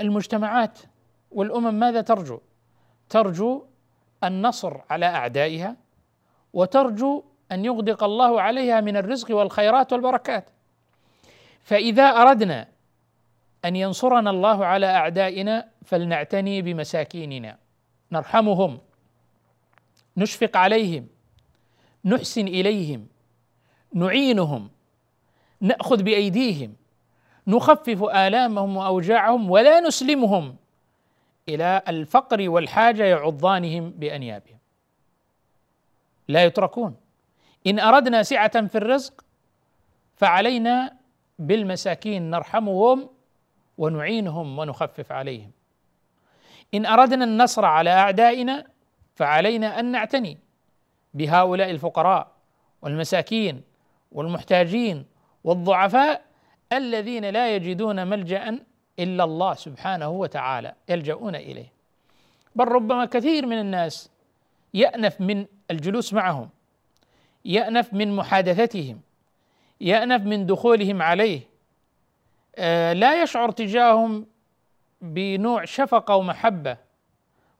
المجتمعات 0.00 0.78
والأمم. 1.30 1.74
ماذا 1.74 2.00
ترجو؟ 2.00 2.40
ترجو 3.08 3.64
النصر 4.24 4.80
على 4.90 5.06
أعدائها 5.06 5.76
وترجو 6.52 7.24
أن 7.52 7.64
يغدق 7.64 8.04
الله 8.04 8.40
عليها 8.40 8.80
من 8.80 8.96
الرزق 8.96 9.36
والخيرات 9.36 9.92
والبركات. 9.92 10.50
فإذا 11.62 12.02
أردنا 12.04 12.68
أن 13.64 13.76
ينصرنا 13.76 14.30
الله 14.30 14.64
على 14.66 14.86
أعدائنا 14.86 15.68
فلنعتني 15.84 16.62
بمساكيننا. 16.62 17.58
نرحمهم. 18.12 18.78
نشفق 20.16 20.56
عليهم. 20.56 21.06
نحسن 22.04 22.48
إليهم. 22.48 23.06
نعينهم. 23.94 24.70
نأخذ 25.60 26.02
بأيديهم. 26.02 26.74
نخفف 27.46 28.02
آلامهم 28.02 28.76
وأوجاعهم 28.76 29.50
ولا 29.50 29.80
نسلمهم 29.80 30.56
إلى 31.48 31.82
الفقر 31.88 32.48
والحاجة 32.50 33.04
يعضانهم 33.04 33.90
بأنيابهم. 33.90 34.58
لا 36.28 36.44
يتركون. 36.44 36.96
إن 37.66 37.78
أردنا 37.78 38.22
سعة 38.22 38.66
في 38.66 38.78
الرزق 38.78 39.24
فعلينا 40.16 40.96
بالمساكين. 41.38 42.30
نرحمهم. 42.30 43.17
ونعينهم 43.78 44.58
ونخفف 44.58 45.12
عليهم. 45.12 45.50
إن 46.74 46.86
أردنا 46.86 47.24
النصر 47.24 47.64
على 47.64 47.90
أعدائنا 47.90 48.64
فعلينا 49.14 49.80
أن 49.80 49.92
نعتني 49.92 50.38
بهؤلاء 51.14 51.70
الفقراء 51.70 52.28
والمساكين 52.82 53.62
والمحتاجين 54.12 55.06
والضعفاء 55.44 56.22
الذين 56.72 57.24
لا 57.24 57.56
يجدون 57.56 58.06
ملجأ 58.06 58.58
إلا 58.98 59.24
الله 59.24 59.54
سبحانه 59.54 60.08
وتعالى 60.08 60.74
يلجؤون 60.88 61.34
إليه. 61.34 61.72
بل 62.54 62.68
ربما 62.68 63.04
كثير 63.04 63.46
من 63.46 63.60
الناس 63.60 64.10
يأنف 64.74 65.20
من 65.20 65.46
الجلوس 65.70 66.14
معهم 66.14 66.48
يأنف 67.44 67.94
من 67.94 68.16
محادثتهم 68.16 69.00
يأنف 69.80 70.22
من 70.22 70.46
دخولهم 70.46 71.02
عليه 71.02 71.40
لا 72.92 73.22
يشعر 73.22 73.50
تجاههم 73.50 74.26
بنوع 75.00 75.64
شفقة 75.64 76.16
ومحبة. 76.16 76.76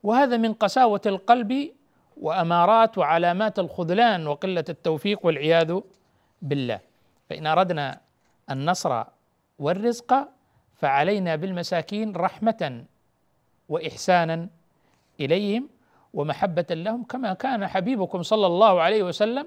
وهذا 0.03 0.37
من 0.37 0.53
قساوة 0.53 1.01
القلب 1.07 1.71
وأمارات 2.17 2.99
وعلامات 2.99 3.59
الخذلان 3.59 4.27
وقلة 4.27 4.65
التوفيق 4.69 5.27
والعياذ 5.27 5.81
بالله. 6.43 6.81
فإن 7.31 7.47
أردنا 7.47 8.01
النصر 8.51 9.05
والرزق 9.59 10.29
فعلينا 10.75 11.37
بالمساكين 11.37 12.17
رحمة 12.17 12.85
وإحسانا 13.69 14.49
إليهم 15.21 15.69
ومحبة 16.15 16.67
لهم 16.71 17.05
كما 17.05 17.35
كان 17.35 17.67
حبيبكم 17.67 18.23
صلى 18.23 18.47
الله 18.47 18.81
عليه 18.81 19.03
وسلم 19.03 19.47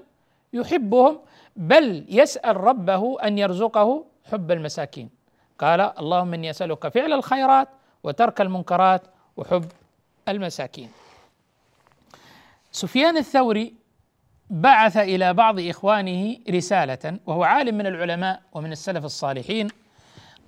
يحبهم 0.52 1.18
بل 1.56 2.04
يسأل 2.08 2.56
ربه 2.56 3.20
أن 3.20 3.38
يرزقه 3.38 4.04
حب 4.30 4.50
المساكين. 4.50 5.21
قال 5.58 5.80
اللهم 5.80 6.34
إني 6.34 6.50
أسألك 6.50 6.88
فعل 6.88 7.12
الخيرات 7.12 7.68
وترك 8.02 8.40
المنكرات 8.40 9.02
وحب 9.36 9.64
المساكين. 10.28 10.90
سفيان 12.72 13.16
الثوري 13.16 13.74
بعث 14.50 14.96
إلى 14.96 15.34
بعض 15.34 15.60
إخوانه 15.60 16.36
رسالة 16.50 17.18
وهو 17.26 17.44
عالم 17.44 17.74
من 17.74 17.86
العلماء 17.86 18.42
ومن 18.52 18.72
السلف 18.72 19.04
الصالحين 19.04 19.68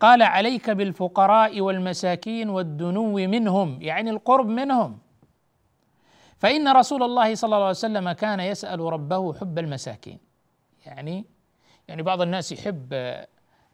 قال 0.00 0.22
عليك 0.22 0.70
بالفقراء 0.70 1.60
والمساكين 1.60 2.48
والدنو 2.48 3.12
منهم 3.14 3.82
يعني 3.82 4.10
القرب 4.10 4.46
منهم. 4.46 4.98
فإن 6.38 6.68
رسول 6.68 7.02
الله 7.02 7.34
صلى 7.34 7.48
الله 7.48 7.56
عليه 7.56 7.68
وسلم 7.68 8.12
كان 8.12 8.40
يسأل 8.40 8.80
ربه 8.80 9.34
حب 9.34 9.58
المساكين. 9.58 10.18
يعني 10.86 11.24
يعني 11.88 12.02
بعض 12.02 12.20
الناس 12.20 12.52
يحب 12.52 12.88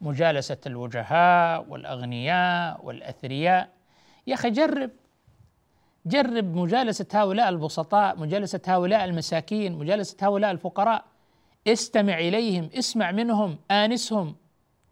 مجالسة 0.01 0.57
الوجهاء 0.65 1.65
والأغنياء 1.69 2.85
والأثرياء. 2.85 3.69
يا 4.27 4.33
أخي 4.33 4.49
جرب 4.49 4.91
جرب 6.05 6.55
مجالسة 6.55 7.05
هؤلاء 7.13 7.49
البسطاء 7.49 8.19
مجالسة 8.19 8.61
هؤلاء 8.67 9.05
المساكين 9.05 9.73
مجالسة 9.73 10.17
هؤلاء 10.21 10.51
الفقراء. 10.51 11.05
استمع 11.67 12.17
إليهم 12.19 12.69
اسمع 12.77 13.11
منهم 13.11 13.57
آنسهم 13.71 14.35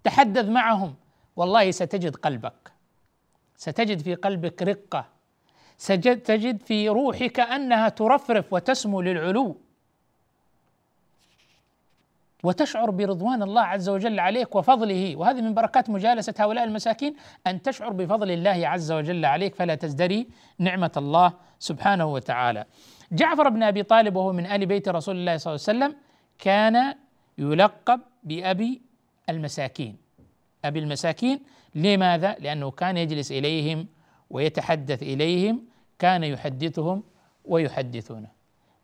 تحدث 0.04 0.46
معهم. 0.46 0.96
والله 1.36 1.72
ستجد 1.72 2.16
قلبك 2.16 2.72
ستجد 3.56 4.00
في 4.00 4.16
قلبك 4.16 4.62
رقة 4.62 5.06
ستجد 5.78 6.62
في 6.62 6.90
روحك 6.90 7.40
أنها 7.40 7.90
ترفرف 7.90 8.54
وتسمو 8.54 9.02
للعلو. 9.02 9.58
وتشعر 12.44 12.90
برضوان 12.92 13.44
الله 13.44 13.62
عز 13.62 13.90
وجل 13.90 14.20
عليك 14.20 14.56
وفضله 14.56 15.16
وهذه 15.16 15.42
من 15.42 15.54
بركات 15.54 15.90
مجالسة 15.90 16.34
هؤلاء 16.40 16.64
المساكين 16.64 17.16
أن 17.48 17.62
تشعر 17.62 17.94
بفضل 17.94 18.32
الله 18.32 18.68
عز 18.68 18.92
وجل 18.92 19.26
عليك 19.26 19.56
فلا 19.56 19.76
تزدري 19.76 20.28
نعمة 20.60 20.92
الله 20.98 21.34
سبحانه 21.60 22.06
وتعالى 22.06 22.66
جعفر 23.12 23.50
بن 23.50 23.64
أبي 23.64 23.84
طالب 23.84 24.16
وهو 24.16 24.34
من 24.34 24.46
آل 24.46 24.66
بيت 24.66 24.90
رسول 24.90 25.16
الله 25.16 25.38
صلى 25.38 25.56
الله 25.56 25.66
عليه 25.68 25.80
وسلم 25.80 26.02
كان 26.40 26.96
يلقب 27.38 28.02
بأبي 28.24 28.82
المساكين 29.30 29.98
أبي 30.66 30.80
المساكين 30.80 31.40
لماذا؟ 31.76 32.36
لأنه 32.40 32.72
كان 32.72 32.98
يجلس 32.98 33.32
إليهم 33.32 33.88
ويتحدث 34.30 35.04
إليهم 35.04 35.66
كان 36.00 36.24
يحدثهم 36.24 37.04
ويحدثونه 37.46 38.28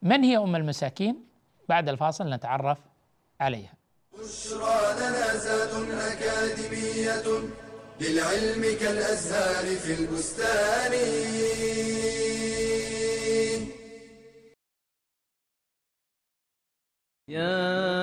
من 0.02 0.24
هي 0.24 0.38
أم 0.38 0.56
المساكين؟ 0.56 1.26
بعد 1.70 1.89
الفاصل 1.89 2.30
نتعرف 2.30 2.80
عليها. 3.41 3.74
بشرى 4.13 4.95
لنا 5.00 5.36
زاد 5.38 5.74
أكاديمية 5.91 7.28
للعلم 8.02 8.78
كالأزهار 8.80 9.76
في 9.76 9.93
البستان. 9.93 10.93
يا 17.28 17.94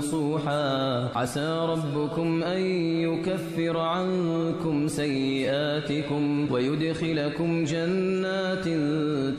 نصوحا. 0.00 0.64
عسى 1.18 1.50
ربكم 1.72 2.42
أن 2.42 2.60
يكفر 3.06 3.76
عنكم 3.76 4.88
سيئاتكم 4.88 6.52
ويدخلكم 6.52 7.64
جنات 7.64 8.64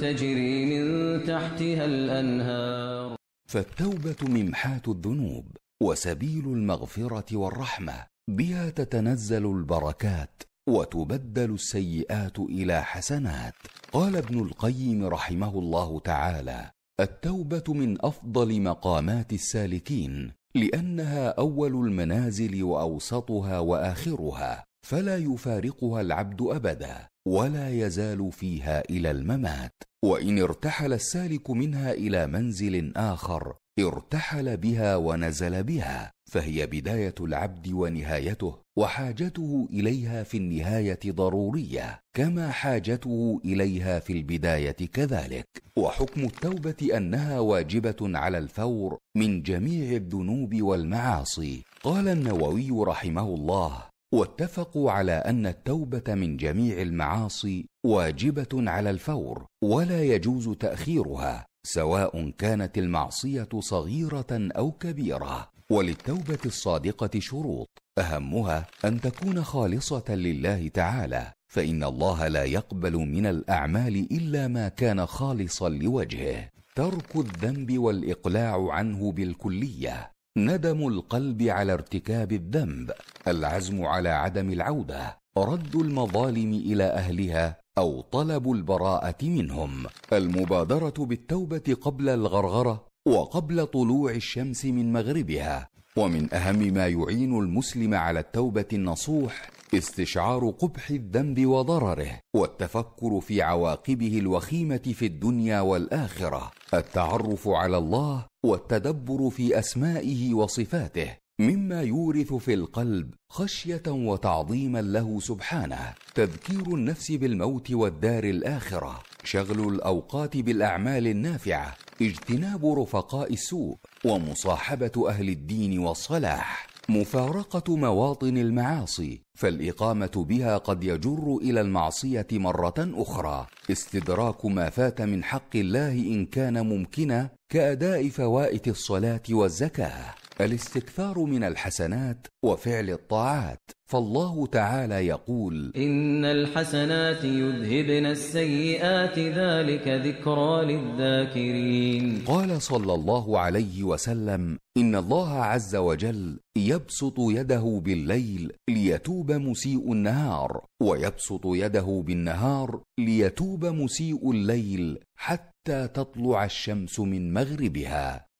تجري 0.02 0.65
من 0.71 0.86
تحتها 1.26 1.86
الأنهار. 1.86 3.15
فالتوبة 3.50 4.21
ممحاة 4.21 4.82
الذنوب 4.88 5.45
وسبيل 5.84 6.45
المغفرة 6.45 7.38
والرحمة 7.38 8.06
بها 8.30 8.69
تتنزل 8.69 9.45
البركات 9.45 10.43
وتبدل 10.69 11.54
السيئات 11.54 12.39
إلى 12.39 12.84
حسنات. 12.84 13.54
قال 13.91 14.15
ابن 14.15 14.39
القيم 14.39 15.06
رحمه 15.06 15.60
الله 15.60 16.00
تعالى 16.00 16.71
التوبة 17.00 17.63
من 17.67 18.06
أفضل 18.06 18.62
مقامات 18.62 19.34
السالكين 19.34 20.40
لأنها 20.55 21.27
أول 21.29 21.71
المنازل 21.87 22.63
وأوسطها 22.63 23.59
وآخرها 23.59 24.63
فلا 24.87 25.17
يفارقها 25.17 26.01
العبد 26.01 26.41
أبدا 26.41 27.07
ولا 27.27 27.69
يزال 27.69 28.31
فيها 28.31 28.83
إلى 28.89 29.11
الممات 29.11 29.73
وإن 30.05 30.39
ارتحل 30.39 30.93
السالك 30.93 31.49
منها 31.49 31.91
إلى 31.91 32.27
منزل 32.27 32.93
آخر 32.97 33.55
ارتحل 33.79 34.57
بها 34.57 34.95
ونزل 34.95 35.63
بها 35.63 36.12
فهي 36.31 36.65
بداية 36.65 37.15
العبد 37.19 37.67
ونهايته 37.71 38.55
وحاجته 38.77 39.67
إليها 39.71 40.23
في 40.23 40.38
النهاية 40.38 40.99
ضرورية 41.07 41.99
كما 42.15 42.51
حاجته 42.51 43.41
إليها 43.45 43.99
في 43.99 44.13
البداية 44.13 44.71
كذلك. 44.71 45.45
وحكم 45.77 46.21
التوبة 46.21 46.97
أنها 46.97 47.39
واجبة 47.39 47.95
على 48.01 48.38
الفور 48.38 48.97
من 49.17 49.43
جميع 49.43 49.91
الذنوب 49.91 50.62
والمعاصي. 50.62 51.62
قال 51.84 52.07
النووي 52.07 52.71
رحمه 52.71 53.36
الله 53.36 53.84
واتفقوا 54.13 54.91
على 54.91 55.12
أن 55.12 55.45
التوبة 55.45 56.15
من 56.15 56.38
جميع 56.38 56.81
المعاصي 56.81 57.65
واجبة 57.86 58.71
على 58.71 58.89
الفور 58.89 59.45
ولا 59.63 60.03
يجوز 60.03 60.49
تأخيرها. 60.49 61.45
سواء 61.63 62.30
كانت 62.30 62.78
المعصية 62.78 63.50
صغيرة 63.60 64.26
أو 64.32 64.71
كبيرة. 64.71 65.52
وللتوبة 65.69 66.39
الصادقة 66.45 67.19
شروط. 67.19 67.69
أهمها 67.97 68.67
أن 68.86 69.02
تكون 69.02 69.43
خالصة 69.43 70.15
لله 70.15 70.67
تعالى 70.67 71.32
فإن 71.47 71.84
الله 71.84 72.28
لا 72.28 72.43
يقبل 72.43 72.97
من 72.97 73.26
الأعمال 73.26 74.08
إلا 74.12 74.47
ما 74.47 74.67
كان 74.67 75.06
خالصا 75.06 75.69
لوجهه. 75.69 76.50
ترك 76.76 77.15
الذنب 77.15 77.78
والإقلاع 77.78 78.71
عنه 78.71 79.12
بالكلية. 79.12 80.12
ندم 80.38 80.88
القلب 80.88 81.41
على 81.41 81.74
ارتكاب 81.74 82.32
الذنب. 82.32 82.91
العزم 83.28 83.86
على 83.86 84.10
عدم 84.10 84.52
العودة. 84.52 85.20
رد 85.37 85.75
المظالم 85.75 86.53
إلى 86.53 86.83
أهلها 86.83 87.57
أو 87.77 88.01
طلب 88.01 88.51
البراءة 88.51 89.25
منهم. 89.25 89.85
المبادرة 90.13 90.93
بالتوبة 90.97 91.77
قبل 91.81 92.09
الغرغرة 92.09 92.87
وقبل 93.07 93.67
طلوع 93.67 94.11
الشمس 94.11 94.65
من 94.65 94.93
مغربها. 94.93 95.69
ومن 95.97 96.33
أهم 96.33 96.73
ما 96.73 96.87
يعين 96.87 97.39
المسلم 97.39 97.93
على 97.93 98.19
التوبة 98.19 98.65
النصوح 98.73 99.49
استشعار 99.73 100.49
قبح 100.49 100.89
الذنب 100.89 101.45
وضرره 101.45 102.19
والتفكر 102.35 103.19
في 103.21 103.41
عواقبه 103.41 104.19
الوخيمة 104.19 104.77
في 104.77 105.05
الدنيا 105.05 105.61
والآخرة. 105.61 106.51
التعرف 106.73 107.47
على 107.47 107.77
الله 107.77 108.25
والتدبر 108.45 109.29
في 109.29 109.59
أسمائه 109.59 110.33
وصفاته 110.33 111.20
مما 111.41 111.82
يورث 111.82 112.34
في 112.34 112.54
القلب 112.54 113.13
خشية 113.30 113.84
وتعظيما 113.88 114.82
له 114.82 115.19
سبحانه. 115.19 115.93
تذكير 116.15 116.75
النفس 116.75 117.12
بالموت 117.12 117.71
والدار 117.71 118.23
الآخرة. 118.23 119.04
شغل 119.23 119.73
الأوقات 119.73 120.38
بالأعمال 120.38 121.08
النافعة. 121.08 121.75
اجتناب 122.01 122.65
رفقاء 122.65 123.34
السوء. 123.34 123.77
ومصاحبة 124.06 125.10
أهل 125.10 125.30
الدين 125.30 125.80
والصلاح. 125.80 126.67
مفارقة 126.89 127.75
مواطن 127.75 128.38
المعاصي. 128.38 129.21
فالإقامة 129.39 130.25
بها 130.30 130.58
قد 130.58 130.84
يجر 130.84 131.38
إلى 131.41 131.62
المعصية 131.62 132.27
مرة 132.32 132.73
أخرى. 132.77 133.47
استدراك 133.71 134.45
ما 134.45 134.69
فات 134.69 135.01
من 135.01 135.23
حق 135.23 135.56
الله 135.56 135.91
إن 135.91 136.25
كان 136.25 136.65
ممكنا 136.65 137.30
كأداء 137.49 138.10
فوائت 138.10 138.67
الصلاة 138.67 139.23
والزكاة. 139.30 140.20
الاستكثار 140.41 141.19
من 141.19 141.43
الحسنات 141.43 142.27
وفعل 142.45 142.89
الطاعات. 142.89 143.71
فالله 143.91 144.47
تعالى 144.47 145.08
يقول 145.08 145.71
إن 145.75 146.25
الحسنات 146.25 147.23
يذهبن 147.23 148.06
السيئات 148.06 149.19
ذلك 149.19 149.88
ذكرى 149.88 150.65
للذاكرين. 150.65 152.23
قال 152.25 152.62
صلى 152.62 152.93
الله 152.93 153.39
عليه 153.39 153.84
وسلم 153.84 154.58
إن 154.77 154.95
الله 154.95 155.34
عز 155.34 155.75
وجل 155.75 156.39
يبسط 156.58 157.15
يده 157.19 157.82
بالليل 157.86 158.51
ليتوب 158.69 159.32
مسيء 159.32 159.91
النهار 159.91 160.65
ويبسط 160.82 161.41
يده 161.45 162.04
بالنهار 162.08 162.82
ليتوب 162.99 163.65
مسيء 163.65 164.32
الليل 164.32 164.99
حتى 165.15 165.88
تطلع 165.88 166.45
الشمس 166.45 166.99
من 166.99 167.34
مغربها. 167.34 168.30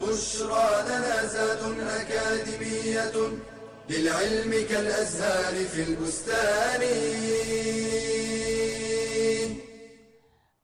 بشرى 0.00 0.82
لنا 0.88 1.26
زاد 1.26 1.62
أكاديمية 1.80 3.12
للعلم 3.90 4.52
كالأزهار 4.68 5.54
في 5.64 5.82
البستان. 5.82 6.82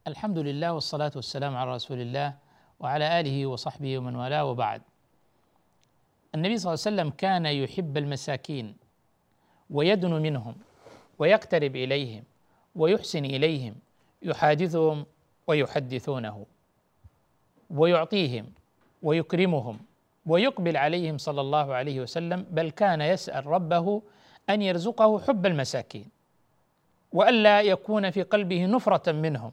الحمد 0.07 0.39
لله 0.39 0.73
والصلاة 0.73 1.13
والسلام 1.17 1.57
على 1.57 1.75
رسول 1.75 2.01
الله 2.01 2.35
وعلى 2.81 3.21
آله 3.21 3.47
وصحبه 3.47 3.99
ومن 3.99 4.17
والاه 4.17 4.45
وبعد. 4.45 4.83
النبي 6.35 6.59
صلى 6.59 6.75
الله 6.75 6.83
عليه 6.87 6.97
وسلم 6.97 7.11
كان 7.11 7.47
يحب 7.47 7.97
المساكين 7.97 8.77
ويدن 9.71 10.11
منهم 10.11 10.55
ويقترب 11.19 11.77
إليهم 11.77 12.25
ويحسن 12.75 13.25
إليهم 13.25 13.75
يحادثهم 14.23 15.07
ويحدثونه 15.47 16.47
ويعطيهم 17.71 18.47
ويكرمهم 19.03 19.79
ويقبل 20.27 20.77
عليهم 20.77 21.19
صلى 21.19 21.41
الله 21.41 21.75
عليه 21.75 22.01
وسلم 22.01 22.47
بل 22.51 22.71
كان 22.71 23.01
يسأل 23.01 23.47
ربه 23.47 24.03
أن 24.51 24.63
يرزقه 24.63 25.19
حب 25.19 25.47
المساكين 25.47 26.09
وألا 27.13 27.61
يكون 27.61 28.11
في 28.11 28.23
قلبه 28.23 28.67
نفرة 28.67 29.13
منهم 29.13 29.53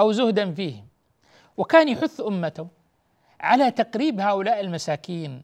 أو 0.00 0.12
زهدا 0.12 0.52
فيهم. 0.52 0.86
وكان 1.56 1.88
يحث 1.88 2.20
أمته 2.20 2.68
على 3.40 3.70
تقريب 3.70 4.20
هؤلاء 4.20 4.60
المساكين 4.60 5.42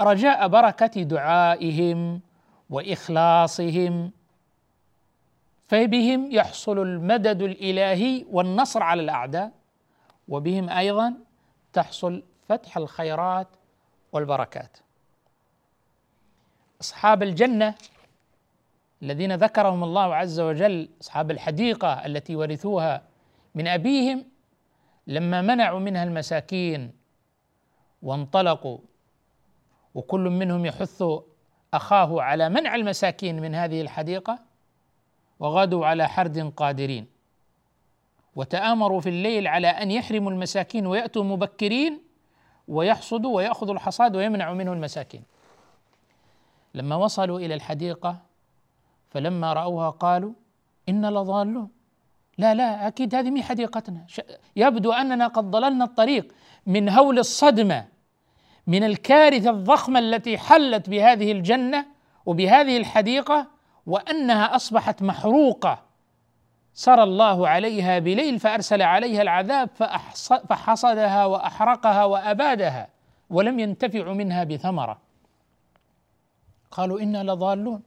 رجاء 0.00 0.48
بركة 0.48 1.02
دعائهم 1.02 2.20
وإخلاصهم 2.70 4.10
فبهم 5.68 6.32
يحصل 6.32 6.78
المدد 6.78 7.42
الإلهي 7.42 8.24
والنصر 8.30 8.82
على 8.82 9.02
الأعداء 9.02 9.52
وبهم 10.28 10.68
أيضا 10.68 11.14
تحصل 11.72 12.22
فتح 12.48 12.76
الخيرات 12.76 13.48
والبركات. 14.12 14.76
أصحاب 16.80 17.22
الجنة 17.22 17.74
الذين 19.02 19.34
ذكرهم 19.34 19.84
الله 19.84 20.14
عز 20.14 20.40
وجل 20.40 20.88
أصحاب 21.00 21.30
الحديقة 21.30 22.06
التي 22.06 22.36
ورثوها 22.36 23.02
من 23.54 23.66
أبيهم 23.66 24.24
لما 25.06 25.42
منعوا 25.42 25.80
منها 25.80 26.04
المساكين 26.04 26.92
وانطلقوا 28.02 28.78
وكل 29.94 30.20
منهم 30.20 30.66
يحث 30.66 31.04
أخاه 31.74 32.22
على 32.22 32.48
منع 32.48 32.74
المساكين 32.74 33.40
من 33.40 33.54
هذه 33.54 33.80
الحديقة 33.80 34.38
وغدوا 35.38 35.86
على 35.86 36.08
حرد 36.08 36.52
قادرين. 36.56 37.06
وتآمروا 38.36 39.00
في 39.00 39.08
الليل 39.08 39.46
على 39.46 39.66
أن 39.66 39.90
يحرموا 39.90 40.30
المساكين 40.30 40.86
ويأتوا 40.86 41.24
مبكرين 41.24 42.05
ويحصدوا 42.68 43.36
ويأخذوا 43.36 43.74
الحصاد 43.74 44.16
ويمنعوا 44.16 44.54
منه 44.54 44.72
المساكين. 44.72 45.22
لما 46.74 46.96
وصلوا 46.96 47.38
إلى 47.38 47.54
الحديقة 47.54 48.22
فلما 49.10 49.52
رأوها 49.52 49.90
قالوا 49.90 50.32
إن 50.88 51.06
لضالون. 51.06 51.68
لا 52.38 52.54
لا 52.54 52.86
أكيد 52.86 53.14
هذه 53.14 53.30
مي 53.30 53.42
حديقتنا. 53.42 54.06
يبدو 54.56 54.92
أننا 54.92 55.26
قد 55.26 55.50
ضللنا 55.50 55.84
الطريق 55.84 56.32
من 56.66 56.88
هول 56.88 57.18
الصدمة 57.18 57.88
من 58.66 58.84
الكارثة 58.84 59.50
الضخمة 59.50 59.98
التي 59.98 60.38
حلت 60.38 60.90
بهذه 60.90 61.32
الجنة 61.32 61.86
وبهذه 62.26 62.76
الحديقة 62.76 63.46
وأنها 63.86 64.56
أصبحت 64.56 65.02
محروقة. 65.02 65.85
سرى 66.78 67.02
الله 67.02 67.48
عليها 67.48 67.98
بليل 67.98 68.40
فأرسل 68.40 68.82
عليها 68.82 69.22
العذاب 69.22 69.70
فحصدها 70.48 71.26
وأحرقها 71.26 72.04
وأبادها 72.04 72.88
ولم 73.30 73.58
ينتفعوا 73.58 74.14
منها 74.14 74.44
بثمرة. 74.44 74.98
قالوا 76.70 77.00
إنا 77.00 77.22
لضالون 77.32 77.82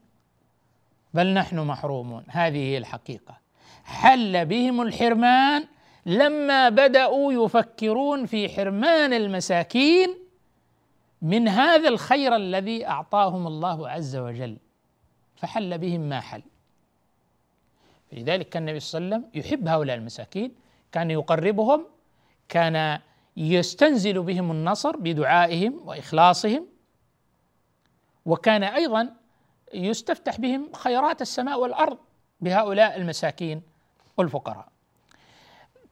بل 1.13 1.33
نحن 1.33 1.59
محرومون. 1.59 2.23
هذه 2.27 2.57
هي 2.57 2.77
الحقيقة. 2.77 3.37
حل 3.83 4.45
بهم 4.45 4.81
الحرمان 4.81 5.65
لما 6.05 6.69
بدأوا 6.69 7.33
يفكرون 7.33 8.25
في 8.25 8.49
حرمان 8.49 9.13
المساكين 9.13 10.15
من 11.21 11.47
هذا 11.47 11.89
الخير 11.89 12.35
الذي 12.35 12.87
أعطاهم 12.87 13.47
الله 13.47 13.89
عز 13.89 14.15
وجل. 14.15 14.57
فحل 15.35 15.77
بهم 15.77 16.01
ما 16.01 16.19
حل. 16.19 16.41
لذلك 18.11 18.49
كان 18.49 18.63
النبي 18.63 18.79
صلى 18.79 18.99
الله 18.99 19.15
عليه 19.15 19.25
وسلم 19.25 19.41
يحب 19.41 19.67
هؤلاء 19.67 19.95
المساكين 19.97 20.55
كان 20.91 21.11
يقربهم 21.11 21.85
كان 22.49 22.99
يستنزل 23.37 24.21
بهم 24.21 24.51
النصر 24.51 24.97
بدعائهم 24.97 25.81
وإخلاصهم 25.85 26.67
وكان 28.25 28.63
أيضا 28.63 29.13
يستفتح 29.73 30.39
بهم 30.39 30.73
خيرات 30.73 31.21
السماء 31.21 31.59
والأرض 31.59 31.97
بهؤلاء 32.41 32.95
المساكين 32.95 33.61
والفقراء. 34.17 34.67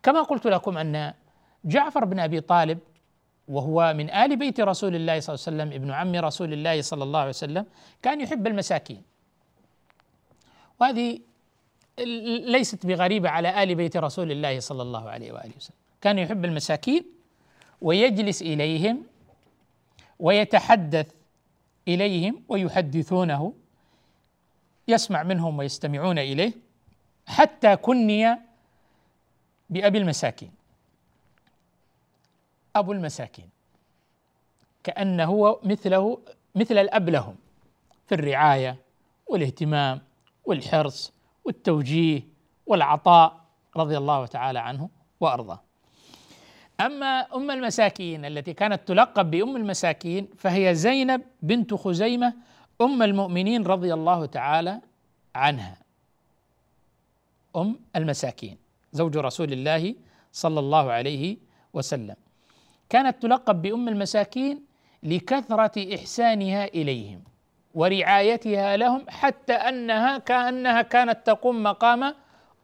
كما 0.03 0.21
قلت 0.21 0.47
لكم 0.47 0.77
أن 0.77 1.13
جعفر 1.65 2.06
بن 2.06 2.19
أبي 2.19 2.41
طالب 2.41 2.80
وهو 3.47 3.93
من 3.93 4.10
آل 4.10 4.36
بيت 4.36 4.60
رسول 4.60 4.95
الله 4.95 5.19
صلى 5.19 5.36
الله 5.36 5.45
عليه 5.47 5.73
وسلم 5.73 5.82
ابن 5.82 5.91
عم 5.91 6.15
رسول 6.15 6.53
الله 6.53 6.82
صلى 6.82 7.03
الله 7.03 7.19
عليه 7.19 7.30
وسلم 7.30 7.65
كان 8.01 8.21
يحب 8.21 8.47
المساكين. 8.47 9.01
وهذه 10.80 11.19
ليست 11.99 12.86
بغريبة 12.86 13.29
على 13.29 13.63
آل 13.63 13.75
بيت 13.75 13.97
رسول 13.97 14.31
الله 14.31 14.60
صلى 14.60 14.81
الله 14.81 15.10
عليه 15.10 15.31
وآله 15.31 15.53
وسلم. 15.57 15.77
كان 16.01 16.19
يحب 16.19 16.45
المساكين 16.45 17.05
ويجلس 17.81 18.41
إليهم 18.41 19.03
ويتحدث 20.19 21.07
إليهم 21.88 22.43
ويحدثونه 22.47 23.53
يسمع 24.88 25.23
منهم 25.23 25.57
ويستمعون 25.57 26.19
إليه 26.19 26.53
حتى 27.27 27.75
كني 27.75 28.36
بأبي 29.69 29.97
المساكين. 29.97 30.51
أبو 32.75 32.91
المساكين. 32.91 33.49
كأنه 34.83 35.25
هو 35.25 35.60
مثله 35.63 36.19
مثل 36.55 36.77
الأب 36.77 37.10
لهم 37.10 37.36
في 38.07 38.15
الرعاية 38.15 38.77
والإهتمام 39.27 40.01
والحرص 40.45 41.13
والتوجيه 41.47 42.27
والعطاء 42.65 43.41
رضي 43.77 43.97
الله 43.97 44.25
تعالى 44.25 44.60
عنه 44.60 44.89
وأرضاه. 45.19 45.62
أما 46.81 47.36
أم 47.36 47.51
المساكين 47.51 48.25
التي 48.25 48.53
كانت 48.53 48.88
تلقب 48.88 49.31
بأم 49.31 49.55
المساكين 49.55 50.27
فهي 50.38 50.75
زينب 50.75 51.21
بنت 51.41 51.73
خزيمة 51.73 52.33
أم 52.81 53.03
المؤمنين 53.03 53.63
رضي 53.63 53.93
الله 53.93 54.25
تعالى 54.25 54.81
عنها. 55.36 55.77
أم 57.55 57.79
المساكين 57.95 58.57
زوج 58.91 59.17
رسول 59.17 59.53
الله 59.53 59.95
صلى 60.31 60.60
الله 60.60 60.91
عليه 60.91 61.38
وسلم. 61.73 62.15
كانت 62.89 63.21
تلقب 63.21 63.62
بأم 63.62 63.88
المساكين 63.88 64.63
لكثرة 65.03 65.95
إحسانها 65.95 66.65
إليهم 66.65 67.23
ورعايتها 67.77 68.77
لهم 68.77 69.05
حتى 69.09 69.53
أنها 69.53 70.17
كأنها 70.17 70.81
كانت 70.81 71.17
تقوم 71.25 71.63
مقام 71.63 72.13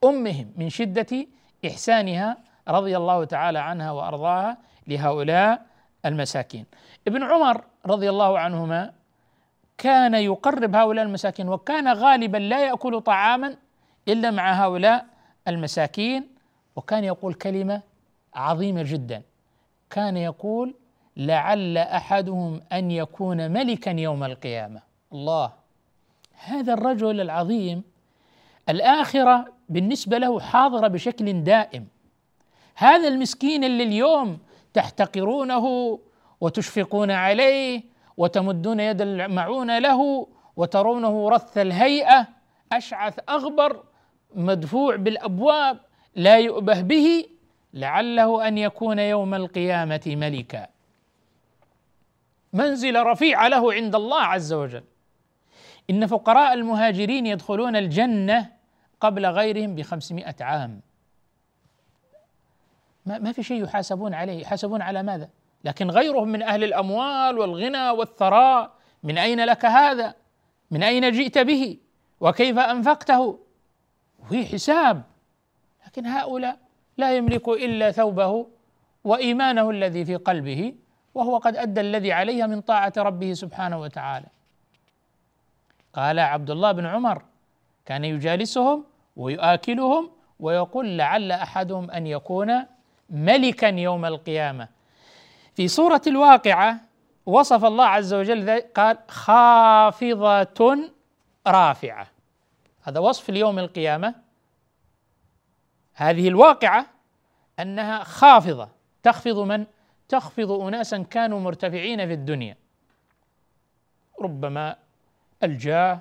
أمهم 0.03 0.47
من 0.57 0.69
شدة 0.69 1.27
إحسانها 1.65 2.37
رضي 2.67 2.97
الله 2.97 3.23
تعالى 3.23 3.59
عنها 3.59 3.91
وأرضاها 3.91 4.57
لهؤلاء 4.87 5.65
المساكين. 6.05 6.65
ابن 7.07 7.23
عمر 7.23 7.63
رضي 7.85 8.09
الله 8.09 8.39
عنهما 8.39 8.91
كان 9.77 10.13
يقرب 10.13 10.75
هؤلاء 10.75 11.05
المساكين 11.05 11.49
وكان 11.49 11.87
غالبا 11.93 12.37
لا 12.37 12.65
يأكل 12.65 13.01
طعاما 13.01 13.55
إلا 14.07 14.31
مع 14.31 14.53
هؤلاء 14.65 15.05
المساكين 15.47 16.27
وكان 16.75 17.03
يقول 17.03 17.33
كلمة 17.33 17.81
عظيمة 18.35 18.83
جدا 18.83 19.21
كان 19.89 20.17
يقول 20.17 20.75
لعل 21.17 21.77
أحدهم 21.77 22.61
أن 22.71 22.91
يكون 22.91 23.51
ملكا 23.51 23.89
يوم 23.89 24.23
القيامة 24.23 24.92
الله. 25.13 25.51
هذا 26.45 26.73
الرجل 26.73 27.21
العظيم 27.21 27.83
الآخرة 28.69 29.45
بالنسبة 29.69 30.17
له 30.17 30.39
حاضرة 30.39 30.87
بشكل 30.87 31.43
دائم. 31.43 31.87
هذا 32.75 33.07
المسكين 33.07 33.63
اللي 33.63 33.83
اليوم 33.83 34.39
تحتقرونه 34.73 35.99
وتشفقون 36.41 37.11
عليه 37.11 37.83
وتمدون 38.17 38.79
يد 38.79 39.01
المعونة 39.01 39.79
له 39.79 40.27
وترونه 40.55 41.29
رث 41.29 41.57
الهيئة 41.57 42.27
أشعث 42.71 43.19
أغبر 43.29 43.83
مدفوع 44.35 44.95
بالأبواب 44.95 45.79
لا 46.15 46.37
يؤبه 46.39 46.81
به 46.81 47.25
لعله 47.73 48.47
أن 48.47 48.57
يكون 48.57 48.99
يوم 48.99 49.33
القيامة 49.33 50.01
ملكا. 50.05 50.67
منزله 52.53 53.03
رفيعه 53.03 53.47
له 53.47 53.73
عند 53.73 53.95
الله 53.95 54.21
عز 54.21 54.53
وجل. 54.53 54.83
إن 55.89 56.07
فقراء 56.07 56.53
المهاجرين 56.53 57.25
يدخلون 57.25 57.75
الجنة 57.75 58.51
قبل 58.99 59.25
غيرهم 59.25 59.75
بخمسمائة 59.75 60.35
عام. 60.41 60.81
ما, 63.05 63.19
ما 63.19 63.31
في 63.31 63.43
شيء 63.43 63.63
يحاسبون 63.63 64.13
عليه. 64.13 64.41
يحاسبون 64.41 64.81
على 64.81 65.03
ماذا؟ 65.03 65.29
لكن 65.63 65.91
غيرهم 65.91 66.27
من 66.27 66.41
أهل 66.41 66.63
الأموال 66.63 67.39
والغنى 67.39 67.89
والثراء 67.89 68.71
من 69.03 69.17
أين 69.17 69.45
لك 69.45 69.65
هذا؟ 69.65 70.15
من 70.71 70.83
أين 70.83 71.11
جئت 71.11 71.37
به؟ 71.37 71.77
وكيف 72.19 72.59
أنفقته؟ 72.59 73.39
وفي 74.19 74.45
حساب. 74.45 75.03
لكن 75.87 76.05
هؤلاء 76.05 76.57
لا 76.97 77.17
يملك 77.17 77.47
إلا 77.49 77.91
ثوبه 77.91 78.47
وإيمانه 79.03 79.69
الذي 79.69 80.05
في 80.05 80.15
قلبه 80.15 80.75
وهو 81.13 81.37
قد 81.37 81.55
أدى 81.55 81.81
الذي 81.81 82.11
عليه 82.11 82.45
من 82.45 82.61
طاعة 82.61 82.93
ربه 82.97 83.33
سبحانه 83.33 83.79
وتعالى. 83.79 84.27
قال 85.93 86.19
عبد 86.19 86.49
الله 86.49 86.71
بن 86.71 86.85
عمر 86.85 87.21
كان 87.85 88.05
يجالسهم 88.05 88.83
ويؤكلهم 89.15 90.11
ويقول 90.39 90.97
لعل 90.97 91.31
أحدهم 91.31 91.91
أن 91.91 92.07
يكون 92.07 92.65
ملكا 93.09 93.65
يوم 93.65 94.05
القيامة. 94.05 94.67
في 95.55 95.67
سورة 95.67 96.01
الواقعة 96.07 96.79
وصف 97.25 97.65
الله 97.65 97.85
عز 97.85 98.13
وجل 98.13 98.61
قال 98.61 98.97
خافضة 99.07 100.77
رافعة. 101.47 102.07
هذا 102.83 102.99
وصف 102.99 103.29
ليوم 103.29 103.59
القيامة. 103.59 104.15
هذه 105.93 106.27
الواقعة 106.27 106.85
أنها 107.59 108.03
خافضة. 108.03 108.69
تخفض 109.03 109.39
من؟ 109.39 109.65
تخفض 110.09 110.51
اناسا 110.51 110.97
كانوا 111.03 111.39
مرتفعين 111.39 112.07
في 112.07 112.13
الدنيا. 112.13 112.57
ربما 114.21 114.75
الجاه 115.43 115.99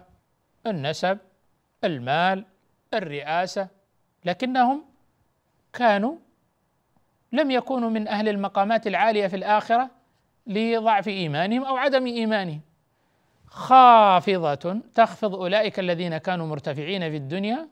النسب 0.67 1.19
المال 1.85 2.45
الرئاسة 2.95 3.69
لكنهم 4.25 4.85
كانوا 5.73 6.17
لم 7.33 7.51
يكونوا 7.51 7.91
من 7.91 8.09
أهل 8.09 8.29
المقامات 8.29 8.87
العالية 8.87 9.27
في 9.27 9.37
الآخرة 9.37 9.91
لضعف 10.47 11.09
إيمانهم 11.09 11.65
أو 11.65 11.77
عدم 11.77 12.07
إيمانهم. 12.07 12.61
خافضة 13.47 14.81
تخفض 14.95 15.35
أولئك 15.35 15.79
الذين 15.79 16.19
كانوا 16.19 16.47
مرتفعين 16.47 17.11
في 17.11 17.17
الدنيا 17.17 17.69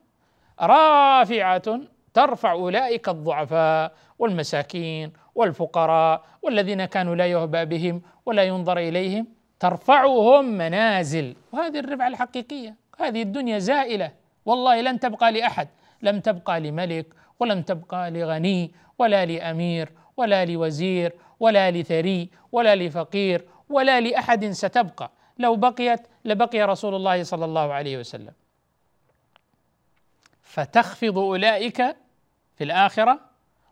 رافعة 0.61 1.81
ترفع 2.15 2.53
أولئك 2.53 3.09
الضعفاء 3.09 3.95
والمساكين 4.19 5.13
والفقراء 5.35 6.25
والذين 6.43 6.85
كانوا 6.85 7.17
لا 7.17 7.27
يهبى 7.27 7.65
بهم 7.65 8.03
ولا 8.27 8.43
ينظر 8.43 8.79
إليهم. 8.79 9.39
ترفعهم 9.61 10.44
منازل. 10.44 11.37
وهذه 11.53 11.79
الرفعه 11.79 12.09
الحقيقية. 12.09 12.75
هذه 13.01 13.23
الدنيا 13.23 13.59
زائلة. 13.59 14.12
والله 14.46 14.81
لن 14.81 15.01
تبقى 15.01 15.33
لأحد. 15.33 15.68
لم 16.03 16.20
تبقى 16.20 16.61
لملك 16.61 17.07
ولم 17.40 17.62
تبقى 17.62 18.11
لغني 18.11 18.70
ولا 18.99 19.27
لأمير 19.27 19.92
ولا 20.16 20.44
لوزير 20.44 21.12
ولا 21.40 21.70
لثري 21.70 22.31
ولا 22.53 22.77
لفقير 22.77 23.44
ولا 23.68 24.01
لأحد 24.01 24.51
ستبقى. 24.51 25.11
لو 25.38 25.57
بقيت 25.57 26.01
لبقي 26.25 26.62
رسول 26.62 26.94
الله 26.94 27.23
صلى 27.23 27.44
الله 27.44 27.73
عليه 27.73 27.99
وسلم. 27.99 28.33
فتخفض 30.42 31.18
أولئك 31.18 31.96
في 32.57 32.64
الآخرة 32.64 33.20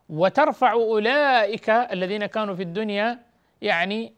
وترفع 0.09 0.73
أولئك 0.73 1.71
الذين 1.71 2.27
كانوا 2.27 2.55
في 2.55 2.63
الدنيا 2.63 3.19
يعني 3.63 4.18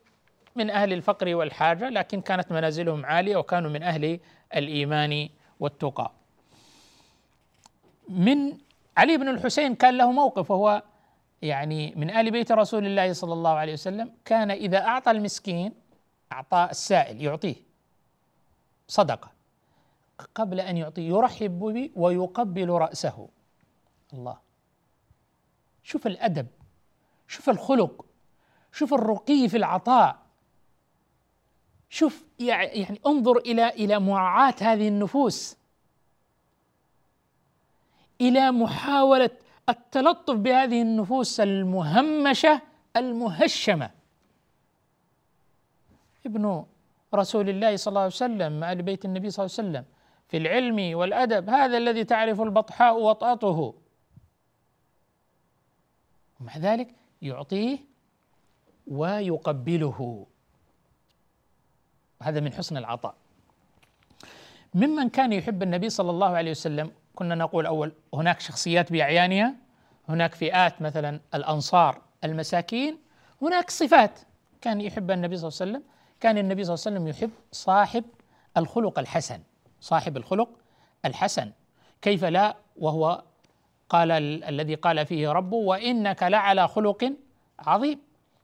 من 0.57 0.71
أهل 0.71 0.93
الفقر 0.93 1.35
والحاجة 1.35 1.89
لكن 1.89 2.21
كانت 2.21 2.53
منازلهم 2.53 3.07
عالية 3.07 3.37
وكانوا 3.37 3.71
من 3.71 3.83
أهل 3.83 4.21
الإيمان 4.57 5.29
والتقى. 5.61 6.13
من 8.09 8.59
علي 8.97 9.17
بن 9.17 9.29
الحسين 9.29 9.75
كان 9.75 9.99
له 9.99 10.13
موقف 10.13 10.51
وهو 10.51 10.83
يعني 11.43 11.95
من 11.97 12.11
آل 12.11 12.31
بيت 12.31 12.53
رسول 12.53 12.87
الله 12.87 13.13
صلى 13.13 13.33
الله 13.33 13.51
عليه 13.51 13.73
وسلم 13.73 14.13
كان 14.25 14.51
إذا 14.51 14.79
أعطى 14.79 15.11
المسكين 15.11 15.73
أعطى 16.33 16.69
السائل 16.71 17.23
يعطيه 17.23 17.57
صدقة 18.89 19.31
قبل 20.35 20.61
أن 20.61 20.77
يعطيه 20.77 21.09
يرحب 21.09 21.59
به 21.59 21.91
ويقبل 21.97 22.69
رأسه. 22.71 23.29
الله. 24.13 24.39
شوف 25.83 26.07
الأدب 26.07 26.47
شوف 27.29 27.51
الخلق 27.51 28.05
شوف 28.73 28.95
الرقي 28.95 29.49
في 29.49 29.57
العطاء. 29.57 30.30
شوف 31.91 32.25
يعني 32.39 33.01
انظر 33.07 33.37
إلى 33.37 33.69
إلى 33.69 33.99
مراعاة 33.99 34.55
هذه 34.61 34.89
النفوس. 34.89 35.57
إلى 38.21 38.51
محاولة 38.51 39.31
التلطف 39.69 40.35
بهذه 40.35 40.83
النفوس 40.83 41.41
المهمشة 41.41 42.63
المهشمة. 42.97 43.91
ابن 46.27 46.65
رسول 47.15 47.49
الله 47.49 47.77
صلى 47.77 47.91
الله 47.91 48.01
عليه 48.01 48.15
وسلم 48.15 48.65
آل 48.65 48.83
بيت 48.83 49.05
النبي 49.05 49.31
صلى 49.31 49.47
الله 49.47 49.57
عليه 49.59 49.69
وسلم 49.69 49.85
في 50.29 50.37
العلم 50.37 50.99
والأدب 50.99 51.51
هذا 51.51 51.77
الذي 51.77 52.05
تعرف 52.05 52.41
البطحاء 52.41 53.01
وطأته. 53.01 53.75
ومع 56.41 56.59
ذلك 56.59 56.95
يعطيه 57.23 57.79
ويقبله. 58.87 60.27
هذا 62.23 62.41
من 62.41 62.53
حسن 62.53 62.77
العطاء. 62.77 63.15
ممن 64.75 65.09
كان 65.09 65.33
يحب 65.33 65.63
النبي 65.63 65.91
صلى 65.91 66.11
الله 66.11 66.37
عليه 66.37 66.51
وسلم 66.51 66.91
كنا 67.15 67.35
نقول 67.35 67.67
أول 67.67 67.93
هناك 68.15 68.41
شخصيات 68.41 68.93
باعيانها 68.93 69.55
هناك 70.09 70.35
فئات 70.35 70.83
مثلا 70.83 71.21
الأنصار 71.35 72.03
المساكين 72.25 72.99
هناك 73.43 73.71
صفات 73.71 74.21
كان 74.61 74.81
يحب 74.81 75.11
النبي 75.11 75.37
صلى 75.37 75.49
الله 75.49 75.59
عليه 75.61 75.71
وسلم. 75.71 75.83
كان 76.21 76.39
النبي 76.39 76.65
صلى 76.65 76.75
الله 76.75 76.85
عليه 76.87 76.97
وسلم 76.97 77.09
يحب 77.09 77.31
صاحب 77.53 78.05
الخلق 78.57 78.99
الحسن 78.99 79.41
صاحب 79.81 80.17
الخلق 80.17 80.49
الحسن. 81.05 81.53
كيف 82.03 82.25
لا؟ 82.25 82.57
وهو 82.77 83.23
قال 83.89 84.11
الذي 84.45 84.75
قال 84.75 85.07
فيه 85.07 85.33
ربه 85.33 85.57
وإنك 85.57 86.23
لعلى 86.23 86.69
خلق 86.69 87.13
عظيم. 87.59 87.99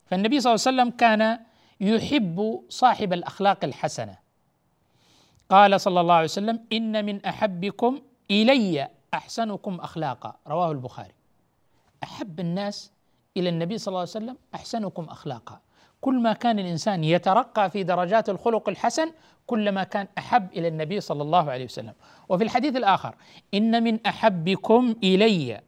فالنبي 0.06 0.40
صلى 0.40 0.54
الله 0.54 0.64
عليه 0.66 0.76
وسلم 0.82 0.90
كان 0.96 1.38
يحب 1.80 2.62
صاحب 2.68 3.12
الأخلاق 3.12 3.64
الحسنة. 3.64 4.18
قال 5.50 5.80
صلى 5.80 6.00
الله 6.00 6.14
عليه 6.14 6.24
وسلم 6.24 6.60
إن 6.72 7.04
من 7.04 7.24
أحبكم 7.24 8.00
إلي 8.30 8.88
أحسنكم 9.14 9.74
أخلاقا. 9.80 10.36
رواه 10.48 10.72
البخاري. 10.72 11.14
أحب 12.02 12.40
الناس 12.40 12.92
إلى 13.36 13.48
النبي 13.48 13.78
صلى 13.78 13.88
الله 13.88 14.00
عليه 14.00 14.10
وسلم 14.10 14.36
أحسنكم 14.54 15.04
أخلاقا. 15.04 15.60
كل 16.00 16.14
ما 16.22 16.32
كان 16.32 16.58
الإنسان 16.58 17.04
يترقى 17.04 17.70
في 17.70 17.82
درجات 17.82 18.28
الخلق 18.28 18.68
الحسن 18.68 19.12
كلما 19.46 19.84
كان 19.84 20.08
أحب 20.18 20.52
إلى 20.52 20.68
النبي 20.68 21.00
صلى 21.00 21.22
الله 21.22 21.50
عليه 21.50 21.64
وسلم. 21.64 21.92
وفي 22.28 22.44
الحديث 22.44 22.76
الآخر 22.76 23.14
إن 23.54 23.82
من 23.82 24.06
أحبكم 24.06 24.94
إلي 25.04 25.60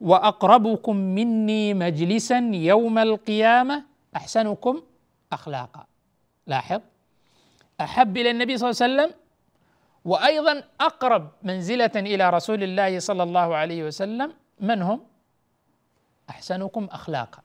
وأقربكم 0.00 0.96
مني 0.96 1.74
مجلسا 1.74 2.38
يوم 2.52 2.98
القيامة 2.98 3.84
أحسنكم 4.16 4.82
أخلاقا. 5.34 5.86
لاحظ؟ 6.46 6.80
أحب 7.80 8.16
إلى 8.16 8.30
النبي 8.30 8.58
صلى 8.58 8.70
الله 8.70 8.82
عليه 8.82 8.94
وسلم 8.94 9.20
وأيضا 10.04 10.64
أقرب 10.80 11.30
منزلة 11.42 11.90
إلى 11.96 12.30
رسول 12.30 12.62
الله 12.62 12.98
صلى 12.98 13.22
الله 13.22 13.54
عليه 13.56 13.84
وسلم 13.84 14.32
من 14.60 14.82
هم؟ 14.82 15.00
أحسنكم 16.30 16.84
أخلاقا. 16.84 17.42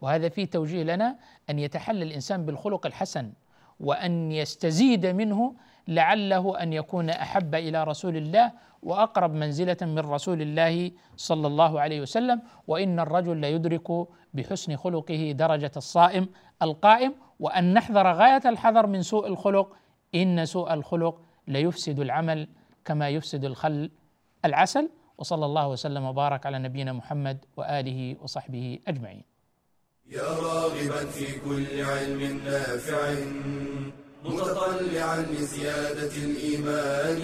وهذا 0.00 0.28
فيه 0.28 0.44
توجيه 0.44 0.82
لنا 0.82 1.16
أن 1.50 1.58
يتحلى 1.58 2.02
الإنسان 2.04 2.46
بالخلق 2.46 2.86
الحسن 2.86 3.32
وأن 3.80 4.32
يستزيد 4.32 5.06
منه 5.06 5.54
لعله 5.88 6.62
أن 6.62 6.72
يكون 6.72 7.10
أحب 7.10 7.54
إلى 7.54 7.84
رسول 7.84 8.16
الله 8.16 8.52
وأقرب 8.82 9.34
منزلة 9.34 9.76
من 9.82 9.98
رسول 9.98 10.42
الله 10.42 10.90
صلى 11.16 11.46
الله 11.46 11.80
عليه 11.80 12.00
وسلم 12.00 12.42
وإن 12.66 13.00
الرجل 13.00 13.36
ليدرك 13.36 14.06
بحسن 14.34 14.76
خلقه 14.76 15.32
درجة 15.32 15.70
الصائم 15.76 16.28
القائم 16.62 17.14
وأن 17.40 17.74
نحذر 17.74 18.12
غاية 18.12 18.42
الحذر 18.46 18.86
من 18.86 19.02
سوء 19.02 19.26
الخلق. 19.26 19.76
إن 20.14 20.44
سوء 20.44 20.74
الخلق 20.74 21.20
ليفسد 21.48 22.00
العمل 22.00 22.48
كما 22.84 23.08
يفسد 23.08 23.44
الخل 23.44 23.90
العسل. 24.44 24.90
وصلى 25.18 25.46
الله 25.46 25.68
وسلم 25.68 26.04
وبارك 26.04 26.46
على 26.46 26.58
نبينا 26.58 26.92
محمد 26.92 27.44
وآله 27.56 28.16
وصحبه 28.20 28.78
أجمعين. 28.88 29.24
يا 30.06 30.22
راغبا 30.22 31.06
في 31.10 31.40
كل 31.40 31.84
علم 31.84 32.40
نافع. 32.44 33.14
متطلعا 34.24 35.26
لزيادة 35.32 36.14
الإيمان 36.16 37.22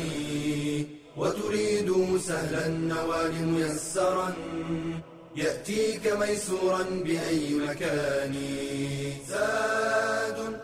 وتريد 1.16 2.18
سهلا 2.18 2.66
النوال 2.66 3.34
ميسرا 3.46 4.34
يأتيك 5.36 6.06
ميسورا 6.06 6.82
بأي 6.82 7.54
مكان. 7.54 8.34
زاد 9.28 10.60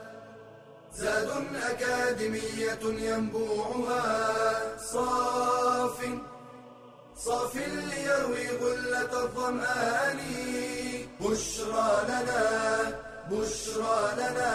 زاد 0.95 1.31
أكاديمية 1.71 2.83
ينبوعها 2.83 4.05
صاف 4.93 5.99
صاف 7.17 7.55
ليروي 7.57 8.49
غلة 8.49 9.25
الظمآن. 9.25 10.21
بشرى 11.21 11.91
لنا 12.09 12.43
بشرى 13.31 14.13
لنا 14.17 14.55